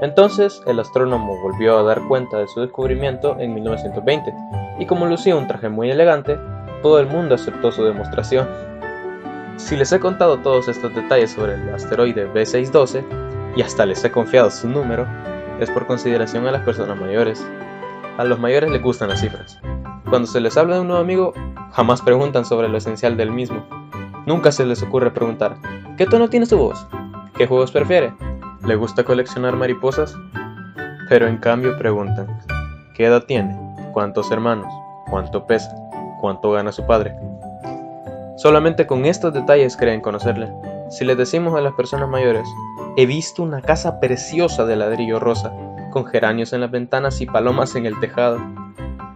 Entonces, 0.00 0.60
el 0.66 0.80
astrónomo 0.80 1.40
volvió 1.40 1.78
a 1.78 1.82
dar 1.82 2.02
cuenta 2.08 2.38
de 2.38 2.48
su 2.48 2.60
descubrimiento 2.60 3.38
en 3.38 3.54
1920, 3.54 4.34
y 4.78 4.86
como 4.86 5.06
lucía 5.06 5.36
un 5.36 5.46
traje 5.46 5.68
muy 5.68 5.90
elegante, 5.90 6.38
todo 6.82 6.98
el 6.98 7.06
mundo 7.06 7.36
aceptó 7.36 7.70
su 7.70 7.84
demostración. 7.84 8.48
Si 9.56 9.76
les 9.76 9.92
he 9.92 10.00
contado 10.00 10.38
todos 10.38 10.66
estos 10.66 10.92
detalles 10.94 11.30
sobre 11.30 11.54
el 11.54 11.72
asteroide 11.72 12.28
B612, 12.32 13.04
y 13.54 13.62
hasta 13.62 13.86
les 13.86 14.04
he 14.04 14.10
confiado 14.10 14.50
su 14.50 14.68
número, 14.68 15.06
es 15.60 15.70
por 15.70 15.86
consideración 15.86 16.46
a 16.46 16.50
las 16.52 16.62
personas 16.62 16.98
mayores. 16.98 17.46
A 18.18 18.24
los 18.24 18.40
mayores 18.40 18.70
les 18.70 18.82
gustan 18.82 19.10
las 19.10 19.20
cifras. 19.20 19.60
Cuando 20.08 20.26
se 20.26 20.40
les 20.40 20.56
habla 20.56 20.74
de 20.74 20.80
un 20.80 20.88
nuevo 20.88 21.02
amigo, 21.02 21.32
jamás 21.72 22.02
preguntan 22.02 22.44
sobre 22.44 22.68
lo 22.68 22.78
esencial 22.78 23.16
del 23.16 23.30
mismo. 23.30 23.81
Nunca 24.26 24.52
se 24.52 24.64
les 24.64 24.82
ocurre 24.82 25.10
preguntar, 25.10 25.56
¿qué 25.96 26.06
tono 26.06 26.28
tiene 26.28 26.46
su 26.46 26.56
voz? 26.56 26.86
¿Qué 27.36 27.46
juegos 27.46 27.72
prefiere? 27.72 28.14
¿Le 28.64 28.76
gusta 28.76 29.02
coleccionar 29.02 29.56
mariposas? 29.56 30.14
Pero 31.08 31.26
en 31.26 31.38
cambio 31.38 31.76
preguntan, 31.76 32.28
¿qué 32.94 33.06
edad 33.06 33.24
tiene? 33.24 33.58
¿Cuántos 33.92 34.30
hermanos? 34.30 34.72
¿Cuánto 35.10 35.46
pesa? 35.46 35.74
¿Cuánto 36.20 36.52
gana 36.52 36.70
su 36.70 36.86
padre? 36.86 37.14
Solamente 38.36 38.86
con 38.86 39.04
estos 39.04 39.34
detalles 39.34 39.76
creen 39.76 40.00
conocerle. 40.00 40.52
Si 40.88 41.04
les 41.04 41.16
decimos 41.16 41.54
a 41.58 41.60
las 41.60 41.74
personas 41.74 42.08
mayores, 42.08 42.46
he 42.96 43.06
visto 43.06 43.42
una 43.42 43.60
casa 43.60 43.98
preciosa 43.98 44.64
de 44.66 44.76
ladrillo 44.76 45.18
rosa, 45.18 45.52
con 45.90 46.06
geranios 46.06 46.52
en 46.52 46.60
las 46.60 46.70
ventanas 46.70 47.20
y 47.20 47.26
palomas 47.26 47.74
en 47.74 47.86
el 47.86 47.98
tejado, 47.98 48.38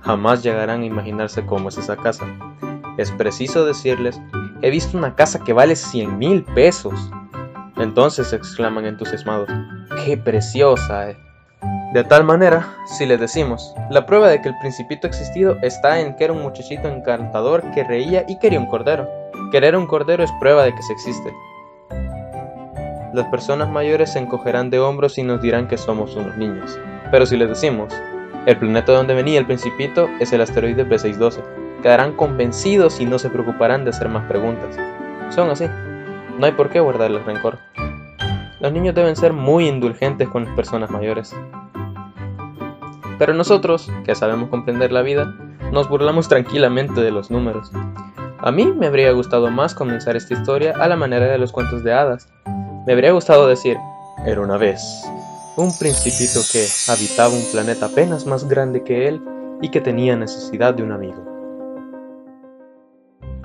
jamás 0.02 0.42
llegarán 0.42 0.82
a 0.82 0.86
imaginarse 0.86 1.46
cómo 1.46 1.68
es 1.68 1.78
esa 1.78 1.96
casa. 1.96 2.26
Es 2.96 3.10
preciso 3.12 3.64
decirles 3.64 4.20
He 4.62 4.70
visto 4.70 4.96
una 4.96 5.14
casa 5.14 5.40
que 5.44 5.52
vale 5.52 5.76
100 5.76 6.18
mil 6.18 6.42
pesos. 6.42 6.94
Entonces 7.76 8.32
exclaman 8.32 8.86
entusiasmados, 8.86 9.48
¡qué 10.04 10.16
preciosa! 10.16 11.10
Eh". 11.10 11.16
De 11.92 12.04
tal 12.04 12.24
manera, 12.24 12.74
si 12.86 13.06
les 13.06 13.20
decimos, 13.20 13.74
la 13.90 14.06
prueba 14.06 14.28
de 14.28 14.40
que 14.40 14.48
el 14.48 14.58
principito 14.58 15.06
existido 15.06 15.56
está 15.62 16.00
en 16.00 16.16
que 16.16 16.24
era 16.24 16.32
un 16.32 16.42
muchachito 16.42 16.88
encantador 16.88 17.70
que 17.72 17.84
reía 17.84 18.24
y 18.26 18.38
quería 18.38 18.58
un 18.58 18.66
cordero. 18.66 19.08
Querer 19.52 19.76
un 19.76 19.86
cordero 19.86 20.24
es 20.24 20.32
prueba 20.40 20.64
de 20.64 20.74
que 20.74 20.82
se 20.82 20.92
existe. 20.92 21.32
Las 23.12 23.26
personas 23.28 23.70
mayores 23.70 24.12
se 24.12 24.18
encogerán 24.18 24.70
de 24.70 24.78
hombros 24.78 25.16
y 25.18 25.22
nos 25.22 25.40
dirán 25.40 25.68
que 25.68 25.78
somos 25.78 26.16
unos 26.16 26.36
niños. 26.36 26.78
Pero 27.10 27.24
si 27.24 27.36
les 27.36 27.48
decimos, 27.48 27.92
el 28.46 28.58
planeta 28.58 28.92
donde 28.92 29.14
venía 29.14 29.38
el 29.38 29.46
principito 29.46 30.08
es 30.20 30.32
el 30.32 30.40
asteroide 30.40 30.86
P612, 30.86 31.42
quedarán 31.82 32.12
convencidos 32.12 33.00
y 33.00 33.06
no 33.06 33.18
se 33.18 33.30
preocuparán 33.30 33.84
de 33.84 33.90
hacer 33.90 34.08
más 34.08 34.26
preguntas. 34.26 34.76
Son 35.30 35.50
así, 35.50 35.66
no 36.38 36.46
hay 36.46 36.52
por 36.52 36.68
qué 36.70 36.80
guardarles 36.80 37.24
rencor. 37.24 37.58
Los 38.60 38.72
niños 38.72 38.94
deben 38.94 39.16
ser 39.16 39.32
muy 39.32 39.68
indulgentes 39.68 40.28
con 40.28 40.44
las 40.44 40.54
personas 40.54 40.90
mayores. 40.90 41.34
Pero 43.18 43.34
nosotros, 43.34 43.90
que 44.04 44.14
sabemos 44.14 44.50
comprender 44.50 44.92
la 44.92 45.02
vida, 45.02 45.34
nos 45.72 45.88
burlamos 45.88 46.28
tranquilamente 46.28 47.00
de 47.00 47.10
los 47.10 47.30
números. 47.30 47.70
A 48.38 48.50
mí 48.50 48.66
me 48.66 48.86
habría 48.86 49.12
gustado 49.12 49.50
más 49.50 49.74
comenzar 49.74 50.16
esta 50.16 50.34
historia 50.34 50.74
a 50.78 50.88
la 50.88 50.96
manera 50.96 51.26
de 51.26 51.38
los 51.38 51.52
cuentos 51.52 51.82
de 51.82 51.92
hadas. 51.92 52.28
Me 52.86 52.92
habría 52.92 53.12
gustado 53.12 53.48
decir, 53.48 53.76
era 54.26 54.40
una 54.40 54.58
vez, 54.58 54.80
un 55.56 55.76
principito 55.78 56.40
que 56.52 56.66
habitaba 56.88 57.34
un 57.34 57.44
planeta 57.50 57.86
apenas 57.86 58.26
más 58.26 58.46
grande 58.48 58.84
que 58.84 59.08
él 59.08 59.22
y 59.62 59.70
que 59.70 59.80
tenía 59.80 60.16
necesidad 60.16 60.74
de 60.74 60.82
un 60.82 60.92
amigo 60.92 61.35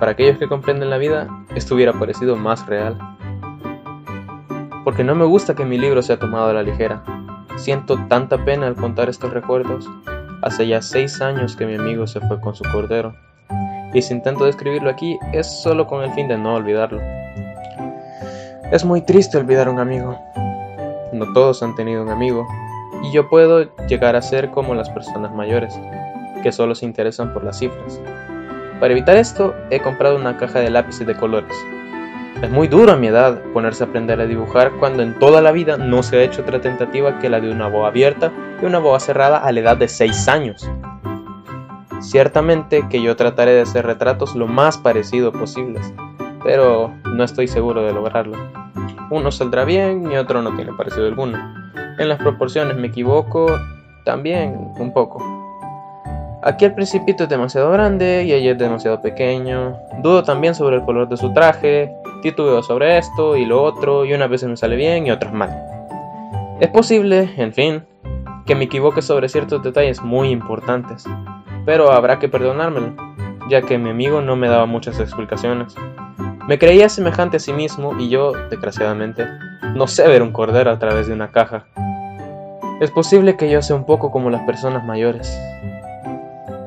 para 0.02 0.12
aquellos 0.12 0.36
que 0.36 0.48
comprenden 0.48 0.90
la 0.90 0.98
vida, 0.98 1.28
esto 1.54 1.76
hubiera 1.76 1.92
parecido 1.92 2.34
más 2.34 2.66
real. 2.66 2.98
Porque 4.82 5.04
no 5.04 5.14
me 5.14 5.24
gusta 5.24 5.54
que 5.54 5.64
mi 5.64 5.78
libro 5.78 6.02
sea 6.02 6.18
tomado 6.18 6.48
a 6.48 6.52
la 6.52 6.64
ligera. 6.64 7.04
Siento 7.54 7.96
tanta 8.08 8.44
pena 8.44 8.66
al 8.66 8.74
contar 8.74 9.08
estos 9.08 9.32
recuerdos. 9.32 9.88
Hace 10.42 10.66
ya 10.66 10.82
seis 10.82 11.20
años 11.20 11.54
que 11.54 11.66
mi 11.66 11.76
amigo 11.76 12.08
se 12.08 12.18
fue 12.18 12.40
con 12.40 12.56
su 12.56 12.64
cordero. 12.72 13.14
y 13.94 14.02
si 14.02 14.12
intento 14.12 14.44
describirlo 14.44 14.90
aquí 14.90 15.20
es 15.32 15.62
solo 15.62 15.86
con 15.86 16.02
el 16.02 16.10
fin 16.14 16.26
de 16.26 16.36
no 16.36 16.56
olvidarlo. 16.56 17.00
Es 18.72 18.84
muy 18.84 19.02
triste 19.02 19.38
olvidar 19.38 19.68
un 19.68 19.78
amigo. 19.78 20.18
No 21.12 21.32
todos 21.32 21.62
han 21.62 21.76
tenido 21.76 22.02
un 22.02 22.08
amigo, 22.08 22.44
y 23.04 23.12
yo 23.12 23.28
puedo 23.28 23.72
llegar 23.86 24.16
a 24.16 24.22
ser 24.22 24.50
como 24.50 24.74
las 24.74 24.90
personas 24.90 25.32
mayores, 25.32 25.78
que 26.42 26.50
solo 26.50 26.74
se 26.74 26.86
interesan 26.86 27.32
por 27.32 27.44
las 27.44 27.60
cifras. 27.60 28.00
Para 28.82 28.94
evitar 28.94 29.16
esto, 29.16 29.54
he 29.70 29.78
comprado 29.78 30.16
una 30.16 30.36
caja 30.36 30.58
de 30.58 30.68
lápices 30.68 31.06
de 31.06 31.14
colores. 31.14 31.56
Es 32.42 32.50
muy 32.50 32.66
duro 32.66 32.90
a 32.90 32.96
mi 32.96 33.06
edad 33.06 33.40
ponerse 33.52 33.84
a 33.84 33.86
aprender 33.86 34.20
a 34.20 34.26
dibujar 34.26 34.72
cuando 34.80 35.04
en 35.04 35.16
toda 35.20 35.40
la 35.40 35.52
vida 35.52 35.76
no 35.76 36.02
se 36.02 36.16
ha 36.16 36.24
hecho 36.24 36.42
otra 36.42 36.60
tentativa 36.60 37.20
que 37.20 37.30
la 37.30 37.38
de 37.38 37.52
una 37.52 37.68
boa 37.68 37.86
abierta 37.86 38.32
y 38.60 38.64
una 38.64 38.80
boa 38.80 38.98
cerrada 38.98 39.38
a 39.38 39.52
la 39.52 39.60
edad 39.60 39.76
de 39.76 39.86
6 39.86 40.26
años. 40.26 40.68
Ciertamente 42.00 42.88
que 42.88 43.00
yo 43.00 43.14
trataré 43.14 43.52
de 43.52 43.60
hacer 43.60 43.86
retratos 43.86 44.34
lo 44.34 44.48
más 44.48 44.78
parecido 44.78 45.30
posibles, 45.30 45.94
pero 46.42 46.92
no 47.04 47.22
estoy 47.22 47.46
seguro 47.46 47.84
de 47.84 47.92
lograrlo. 47.92 48.36
Uno 49.10 49.30
saldrá 49.30 49.64
bien 49.64 50.10
y 50.10 50.16
otro 50.16 50.42
no 50.42 50.56
tiene 50.56 50.72
parecido 50.72 51.06
alguno. 51.06 51.38
En 52.00 52.08
las 52.08 52.18
proporciones 52.18 52.76
me 52.76 52.88
equivoco 52.88 53.46
también 54.04 54.56
un 54.76 54.92
poco. 54.92 55.41
Aquí 56.44 56.64
el 56.64 56.74
principito 56.74 57.22
es 57.22 57.28
demasiado 57.28 57.70
grande 57.70 58.24
y 58.24 58.32
ella 58.32 58.50
es 58.50 58.58
demasiado 58.58 59.00
pequeño. 59.00 59.78
Dudo 60.02 60.24
también 60.24 60.56
sobre 60.56 60.76
el 60.76 60.82
color 60.82 61.08
de 61.08 61.16
su 61.16 61.32
traje, 61.32 61.94
titubeo 62.20 62.64
sobre 62.64 62.98
esto 62.98 63.36
y 63.36 63.44
lo 63.44 63.62
otro 63.62 64.04
y 64.04 64.12
unas 64.12 64.28
veces 64.28 64.48
me 64.48 64.56
sale 64.56 64.74
bien 64.74 65.06
y 65.06 65.12
otras 65.12 65.32
mal. 65.32 65.50
Es 66.58 66.68
posible, 66.68 67.32
en 67.36 67.52
fin, 67.52 67.84
que 68.44 68.56
me 68.56 68.64
equivoque 68.64 69.02
sobre 69.02 69.28
ciertos 69.28 69.62
detalles 69.62 70.02
muy 70.02 70.30
importantes, 70.30 71.04
pero 71.64 71.92
habrá 71.92 72.18
que 72.18 72.28
perdonármelo, 72.28 72.96
ya 73.48 73.62
que 73.62 73.78
mi 73.78 73.90
amigo 73.90 74.20
no 74.20 74.34
me 74.34 74.48
daba 74.48 74.66
muchas 74.66 74.98
explicaciones. 74.98 75.76
Me 76.48 76.58
creía 76.58 76.88
semejante 76.88 77.36
a 77.36 77.40
sí 77.40 77.52
mismo 77.52 77.96
y 78.00 78.08
yo, 78.08 78.32
desgraciadamente, 78.50 79.28
no 79.76 79.86
sé 79.86 80.08
ver 80.08 80.22
un 80.22 80.32
cordero 80.32 80.72
a 80.72 80.78
través 80.80 81.06
de 81.06 81.14
una 81.14 81.30
caja. 81.30 81.66
Es 82.80 82.90
posible 82.90 83.36
que 83.36 83.48
yo 83.48 83.62
sea 83.62 83.76
un 83.76 83.86
poco 83.86 84.10
como 84.10 84.28
las 84.28 84.42
personas 84.42 84.84
mayores. 84.84 85.38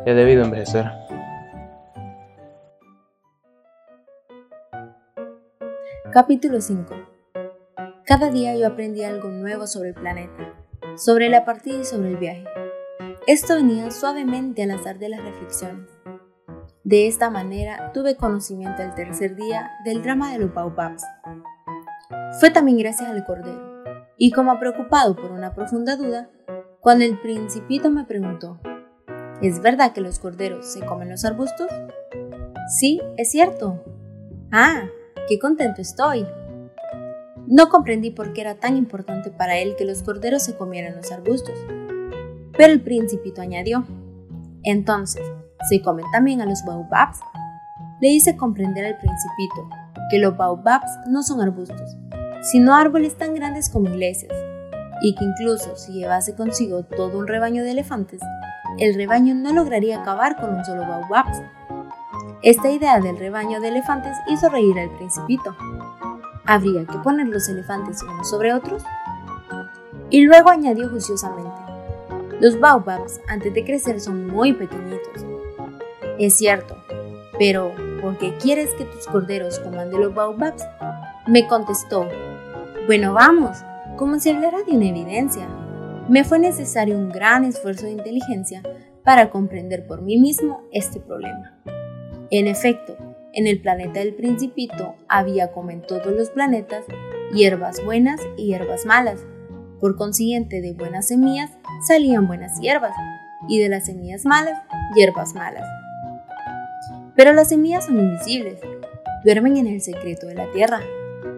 He 0.08 0.14
debido 0.14 0.44
envejecer. 0.44 0.86
Capítulo 6.14 6.62
5 6.62 6.94
Cada 8.06 8.30
día 8.30 8.56
yo 8.56 8.68
aprendí 8.68 9.04
algo 9.04 9.30
nuevo 9.30 9.66
sobre 9.66 9.90
el 9.90 9.96
planeta, 9.96 10.54
sobre 10.96 11.28
la 11.28 11.44
partida 11.44 11.80
y 11.80 11.86
sobre 11.86 12.10
el 12.10 12.18
viaje. 12.18 12.44
Esto 13.26 13.56
venía 13.56 13.90
suavemente 13.90 14.62
al 14.62 14.72
azar 14.72 15.00
de 15.00 15.10
las 15.10 15.24
reflexiones. 15.24 15.90
De 16.84 17.08
esta 17.08 17.32
manera 17.32 17.92
tuve 17.92 18.16
conocimiento 18.16 18.84
el 18.84 18.94
tercer 18.94 19.36
día 19.36 19.72
del 19.86 20.04
drama 20.04 20.32
de 20.32 20.38
los 20.38 20.54
baobabs. 20.54 21.04
Fue 22.40 22.52
también 22.52 22.78
gracias 22.78 23.10
al 23.10 23.26
cordero, 23.26 23.84
y 24.20 24.30
como 24.30 24.60
preocupado 24.60 25.16
por 25.16 25.32
una 25.32 25.56
profunda 25.56 25.96
duda, 25.96 26.30
cuando 26.80 27.06
el 27.06 27.20
principito 27.20 27.90
me 27.90 28.04
preguntó, 28.04 28.60
¿es 29.42 29.62
verdad 29.62 29.94
que 29.94 30.02
los 30.02 30.20
corderos 30.20 30.66
se 30.66 30.86
comen 30.86 31.10
los 31.10 31.26
arbustos? 31.26 31.70
Sí, 32.70 33.02
es 33.18 33.32
cierto. 33.32 33.84
Ah, 34.52 34.84
qué 35.28 35.40
contento 35.40 35.82
estoy. 35.82 36.26
No 37.48 37.70
comprendí 37.70 38.10
por 38.12 38.34
qué 38.34 38.42
era 38.42 38.56
tan 38.56 38.76
importante 38.76 39.30
para 39.30 39.58
él 39.58 39.76
que 39.78 39.86
los 39.86 40.02
corderos 40.02 40.44
se 40.44 40.56
comieran 40.56 40.96
los 40.96 41.12
arbustos. 41.12 41.58
Pero 42.58 42.74
el 42.74 42.82
principito 42.82 43.42
añadió, 43.42 43.86
entonces, 44.64 45.22
¿se 45.70 45.82
comen 45.82 46.06
también 46.12 46.42
a 46.42 46.46
los 46.46 46.64
baobabs? 46.66 47.20
Le 48.02 48.10
hice 48.10 48.36
comprender 48.36 48.86
al 48.86 48.98
principito 48.98 49.70
que 50.10 50.18
los 50.18 50.36
baobabs 50.36 50.90
no 51.08 51.22
son 51.22 51.42
arbustos, 51.42 51.98
sino 52.42 52.76
árboles 52.76 53.16
tan 53.16 53.36
grandes 53.36 53.70
como 53.70 53.90
iglesias, 53.90 54.34
y 55.02 55.14
que 55.16 55.26
incluso 55.26 55.76
si 55.76 55.94
llevase 55.94 56.36
consigo 56.36 56.84
todo 56.84 57.20
un 57.20 57.28
rebaño 57.28 57.64
de 57.64 57.72
elefantes, 57.72 58.22
el 58.78 58.96
rebaño 58.96 59.34
no 59.36 59.54
lograría 59.54 60.02
acabar 60.02 60.36
con 60.36 60.54
un 60.54 60.66
solo 60.66 60.82
baobabs. 60.82 61.42
Esta 62.42 62.70
idea 62.70 63.00
del 63.00 63.18
rebaño 63.18 63.60
de 63.60 63.70
elefantes 63.70 64.18
hizo 64.28 64.50
reír 64.50 64.78
al 64.78 64.90
principito. 64.92 65.56
¿Habría 66.46 66.86
que 66.86 66.98
poner 67.00 67.28
los 67.28 67.48
elefantes 67.50 68.04
unos 68.04 68.30
sobre 68.30 68.54
otros? 68.54 68.84
Y 70.10 70.26
luego 70.26 70.50
añadió 70.50 70.90
juiciosamente, 70.90 71.60
los 72.40 72.60
baobabs 72.60 73.22
antes 73.28 73.54
de 73.54 73.64
crecer 73.64 74.00
son 74.00 74.28
muy 74.28 74.54
pequeñitos. 74.54 75.26
Es 76.20 76.38
cierto, 76.38 76.76
pero 77.40 77.72
¿por 78.02 78.18
qué 78.18 78.38
quieres 78.38 78.70
que 78.76 78.86
tus 78.86 79.08
corderos 79.08 79.60
coman 79.60 79.90
de 79.90 80.00
los 80.00 80.14
baobabs? 80.14 80.64
Me 81.28 81.48
contestó, 81.48 82.08
bueno, 82.86 83.14
vamos, 83.14 83.58
como 83.98 84.20
si 84.20 84.30
hablara 84.30 84.62
de 84.64 84.74
una 84.74 84.86
evidencia. 84.86 85.48
Me 86.08 86.24
fue 86.24 86.38
necesario 86.38 86.98
un 86.98 87.10
gran 87.10 87.46
esfuerzo 87.46 87.88
de 87.88 87.94
inteligencia 87.94 88.62
para 89.04 89.32
comprender 89.32 89.88
por 89.88 90.04
mí 90.04 90.18
mismo 90.18 90.62
este 90.72 91.00
problema. 91.00 91.60
En 92.30 92.46
efecto, 92.46 92.96
en 93.34 93.48
el 93.48 93.60
planeta 93.60 94.02
del 94.02 94.14
principito 94.14 94.96
había, 95.08 95.52
como 95.52 95.72
en 95.72 95.82
todos 95.82 96.14
los 96.16 96.30
planetas, 96.30 96.86
hierbas 97.34 97.84
buenas 97.84 98.22
y 98.38 98.48
hierbas 98.48 98.86
malas. 98.86 99.26
Por 99.80 99.96
consiguiente, 99.96 100.62
de 100.62 100.74
buenas 100.74 101.08
semillas 101.08 101.50
salían 101.88 102.28
buenas 102.28 102.60
hierbas 102.60 102.96
y 103.50 103.60
de 103.60 103.70
las 103.70 103.88
semillas 103.88 104.26
malas, 104.26 104.62
hierbas 104.96 105.34
malas. 105.34 105.68
Pero 107.16 107.34
las 107.34 107.50
semillas 107.50 107.86
son 107.86 108.00
invisibles, 108.00 108.60
duermen 109.24 109.58
en 109.58 109.68
el 109.68 109.82
secreto 109.82 110.28
de 110.28 110.36
la 110.36 110.52
tierra, 110.52 110.82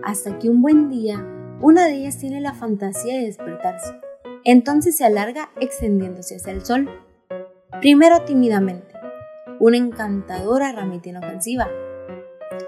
hasta 0.04 0.38
que 0.40 0.50
un 0.50 0.62
buen 0.62 0.90
día 0.90 1.26
una 1.62 1.86
de 1.86 1.94
ellas 1.94 2.18
tiene 2.18 2.42
la 2.42 2.54
fantasía 2.54 3.16
de 3.16 3.26
despertarse. 3.26 4.07
Entonces 4.48 4.96
se 4.96 5.04
alarga 5.04 5.52
extendiéndose 5.60 6.38
hacia 6.38 6.54
el 6.54 6.66
sol. 6.66 6.90
Primero 7.82 8.22
tímidamente, 8.22 8.94
una 9.60 9.76
encantadora 9.76 10.72
ramita 10.72 11.10
inofensiva. 11.10 11.68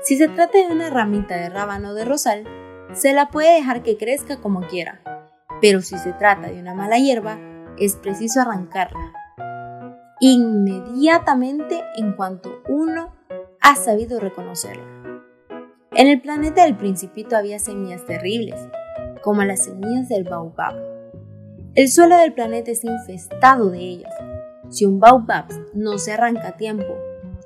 Si 0.04 0.18
se 0.18 0.28
trata 0.28 0.58
de 0.58 0.74
una 0.74 0.89
ramita 0.89 1.38
de 1.38 1.48
rábano 1.48 1.94
de 1.94 2.04
rosal, 2.04 2.44
se 2.92 3.13
la 3.13 3.30
puede 3.30 3.54
dejar 3.54 3.82
que 3.82 3.96
crezca 3.96 4.42
como 4.42 4.60
quiera. 4.68 5.02
Pero 5.62 5.82
si 5.82 5.98
se 5.98 6.12
trata 6.12 6.50
de 6.50 6.60
una 6.60 6.74
mala 6.74 6.98
hierba, 6.98 7.39
es 7.78 7.96
preciso 7.96 8.42
arrancarla. 8.42 9.13
Inmediatamente 10.20 11.82
en 11.96 12.12
cuanto 12.12 12.62
uno 12.68 13.15
ha 13.62 13.76
sabido 13.76 14.20
reconocerla. 14.20 14.84
En 15.92 16.08
el 16.08 16.20
planeta 16.20 16.65
del 16.65 16.76
principito 16.76 17.38
había 17.38 17.58
semillas 17.58 18.04
terribles, 18.04 18.68
como 19.22 19.46
las 19.46 19.63
semillas 19.63 20.10
del 20.10 20.26
baobab. 20.26 20.98
El 21.75 21.88
suelo 21.88 22.17
del 22.17 22.34
planeta 22.34 22.71
está 22.71 22.91
infestado 22.91 23.69
de 23.69 23.79
ellas. 23.79 24.13
Si 24.69 24.86
un 24.86 24.99
baobab 24.99 25.45
no 25.73 25.99
se 25.99 26.13
arranca 26.13 26.49
a 26.49 26.58
tiempo, 26.58 26.97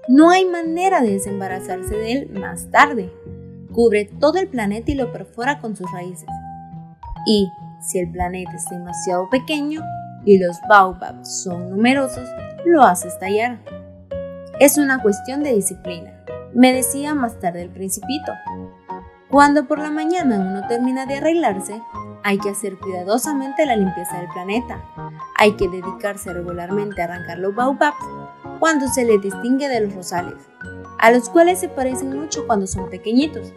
no 0.08 0.30
hay 0.30 0.46
manera 0.46 1.02
de 1.02 1.12
desembarazarse 1.12 1.96
de 1.96 2.12
él 2.14 2.30
más 2.30 2.70
tarde. 2.72 3.12
Cubre 3.72 4.06
todo 4.06 4.40
el 4.40 4.48
planeta 4.48 4.92
y 4.92 4.96
lo 4.96 5.12
perfora 5.12 5.60
con 5.60 5.76
sus 5.76 5.92
raíces. 5.92 6.28
Y 7.26 7.50
si 7.82 8.00
el 8.00 8.12
planeta 8.12 8.54
es 8.56 8.66
demasiado 8.70 9.30
pequeño 9.30 9.82
y 10.26 10.38
los 10.38 10.58
baobabs 10.70 11.44
son 11.44 11.70
numerosos, 11.70 12.28
lo 12.66 12.84
hace 12.84 13.10
estallar. 13.10 13.60
Es 14.60 14.78
una 14.78 15.02
cuestión 15.02 15.44
de 15.44 15.54
disciplina, 15.54 16.24
me 16.54 16.72
decía 16.72 17.14
más 17.14 17.40
tarde 17.40 17.64
el 17.64 17.70
principito. 17.70 18.32
Cuando 19.30 19.68
por 19.68 19.80
la 19.80 19.90
mañana 19.90 20.40
uno 20.40 20.68
termina 20.68 21.06
de 21.08 21.16
arreglarse, 21.16 21.82
hay 22.24 22.38
que 22.38 22.50
hacer 22.50 22.78
cuidadosamente 22.78 23.66
la 23.66 23.76
limpieza 23.76 24.18
del 24.18 24.30
planeta. 24.30 24.82
Hay 25.38 25.54
que 25.54 25.68
dedicarse 25.68 26.34
regularmente 26.34 27.02
a 27.02 27.06
arrancar 27.06 27.38
los 27.38 27.54
baobabs 27.54 27.98
cuando 28.60 28.88
se 28.88 29.04
les 29.04 29.22
distingue 29.22 29.68
de 29.68 29.82
los 29.82 29.94
rosales, 29.94 30.36
a 31.00 31.12
los 31.12 31.30
cuales 31.30 31.60
se 31.60 31.70
parecen 31.70 32.18
mucho 32.18 32.48
cuando 32.48 32.66
son 32.66 32.90
pequeñitos. 32.90 33.54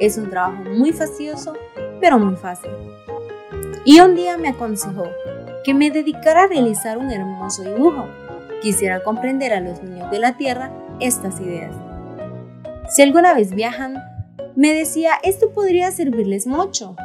Es 0.00 0.16
un 0.16 0.30
trabajo 0.30 0.62
muy 0.64 0.92
fastidioso, 0.92 1.54
pero 2.00 2.18
muy 2.18 2.36
fácil. 2.36 2.70
Y 3.84 4.00
un 4.00 4.14
día 4.14 4.38
me 4.38 4.48
aconsejó 4.48 5.04
que 5.62 5.74
me 5.74 5.90
dedicara 5.90 6.44
a 6.44 6.46
realizar 6.46 6.96
un 6.98 7.10
hermoso 7.10 7.62
dibujo. 7.62 8.06
Quisiera 8.62 9.02
comprender 9.02 9.52
a 9.52 9.60
los 9.60 9.82
niños 9.82 10.10
de 10.10 10.18
la 10.18 10.36
Tierra 10.36 10.72
estas 11.00 11.38
ideas. 11.40 11.74
Si 12.88 13.02
alguna 13.02 13.34
vez 13.34 13.52
viajan, 13.54 13.96
me 14.54 14.72
decía, 14.72 15.12
esto 15.22 15.50
podría 15.52 15.90
servirles 15.90 16.46
mucho. 16.46 16.96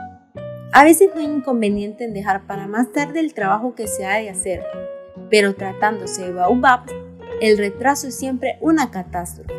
A 0.74 0.86
veces 0.86 1.10
no 1.14 1.20
hay 1.20 1.28
inconveniente 1.28 2.06
en 2.06 2.14
dejar 2.14 2.48
para 2.48 2.66
más 2.66 2.94
tarde 2.94 3.20
el 3.20 3.34
trabajo 3.34 3.76
que 3.76 3.88
se 3.88 4.06
ha 4.06 4.16
de 4.16 4.30
hacer, 4.30 4.64
pero 5.30 5.54
tratándose 5.54 6.28
de 6.28 6.32
Baobab, 6.32 6.86
el 7.42 7.58
retraso 7.58 8.08
es 8.08 8.18
siempre 8.18 8.58
una 8.62 8.90
catástrofe. 8.90 9.54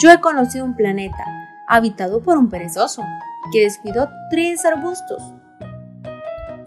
Yo 0.00 0.08
he 0.12 0.20
conocido 0.20 0.64
un 0.64 0.76
planeta 0.76 1.24
habitado 1.66 2.22
por 2.22 2.38
un 2.38 2.48
perezoso 2.48 3.02
que 3.52 3.64
descuidó 3.64 4.08
tres 4.30 4.64
arbustos. 4.64 5.20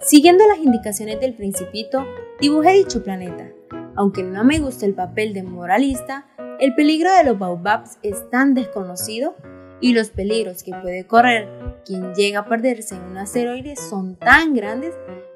Siguiendo 0.02 0.46
las 0.46 0.58
indicaciones 0.58 1.22
del 1.22 1.34
principito, 1.34 2.06
dibujé 2.42 2.74
dicho 2.74 3.02
planeta. 3.02 3.48
Aunque 3.96 4.24
no 4.24 4.44
me 4.44 4.60
gusta 4.60 4.86
el 4.86 4.94
papel 4.94 5.34
de 5.34 5.44
moralista, 5.44 6.26
El 6.60 6.76
peligro 6.76 7.12
de 7.12 7.24
los 7.24 7.40
baobabs 7.40 7.98
es 8.04 8.30
tan 8.30 8.54
desconocido 8.54 9.36
y 9.84 9.92
los 9.92 10.12
peligros 10.12 10.64
que 10.64 10.72
puede 10.82 11.06
correr 11.06 11.50
quien 11.86 12.14
llega 12.14 12.40
a 12.40 12.46
perderse 12.46 12.96
en 12.96 13.04
un 13.04 13.18
asteroide 13.18 13.76
son 13.76 14.16
tan 14.16 14.54
grandes 14.54 14.96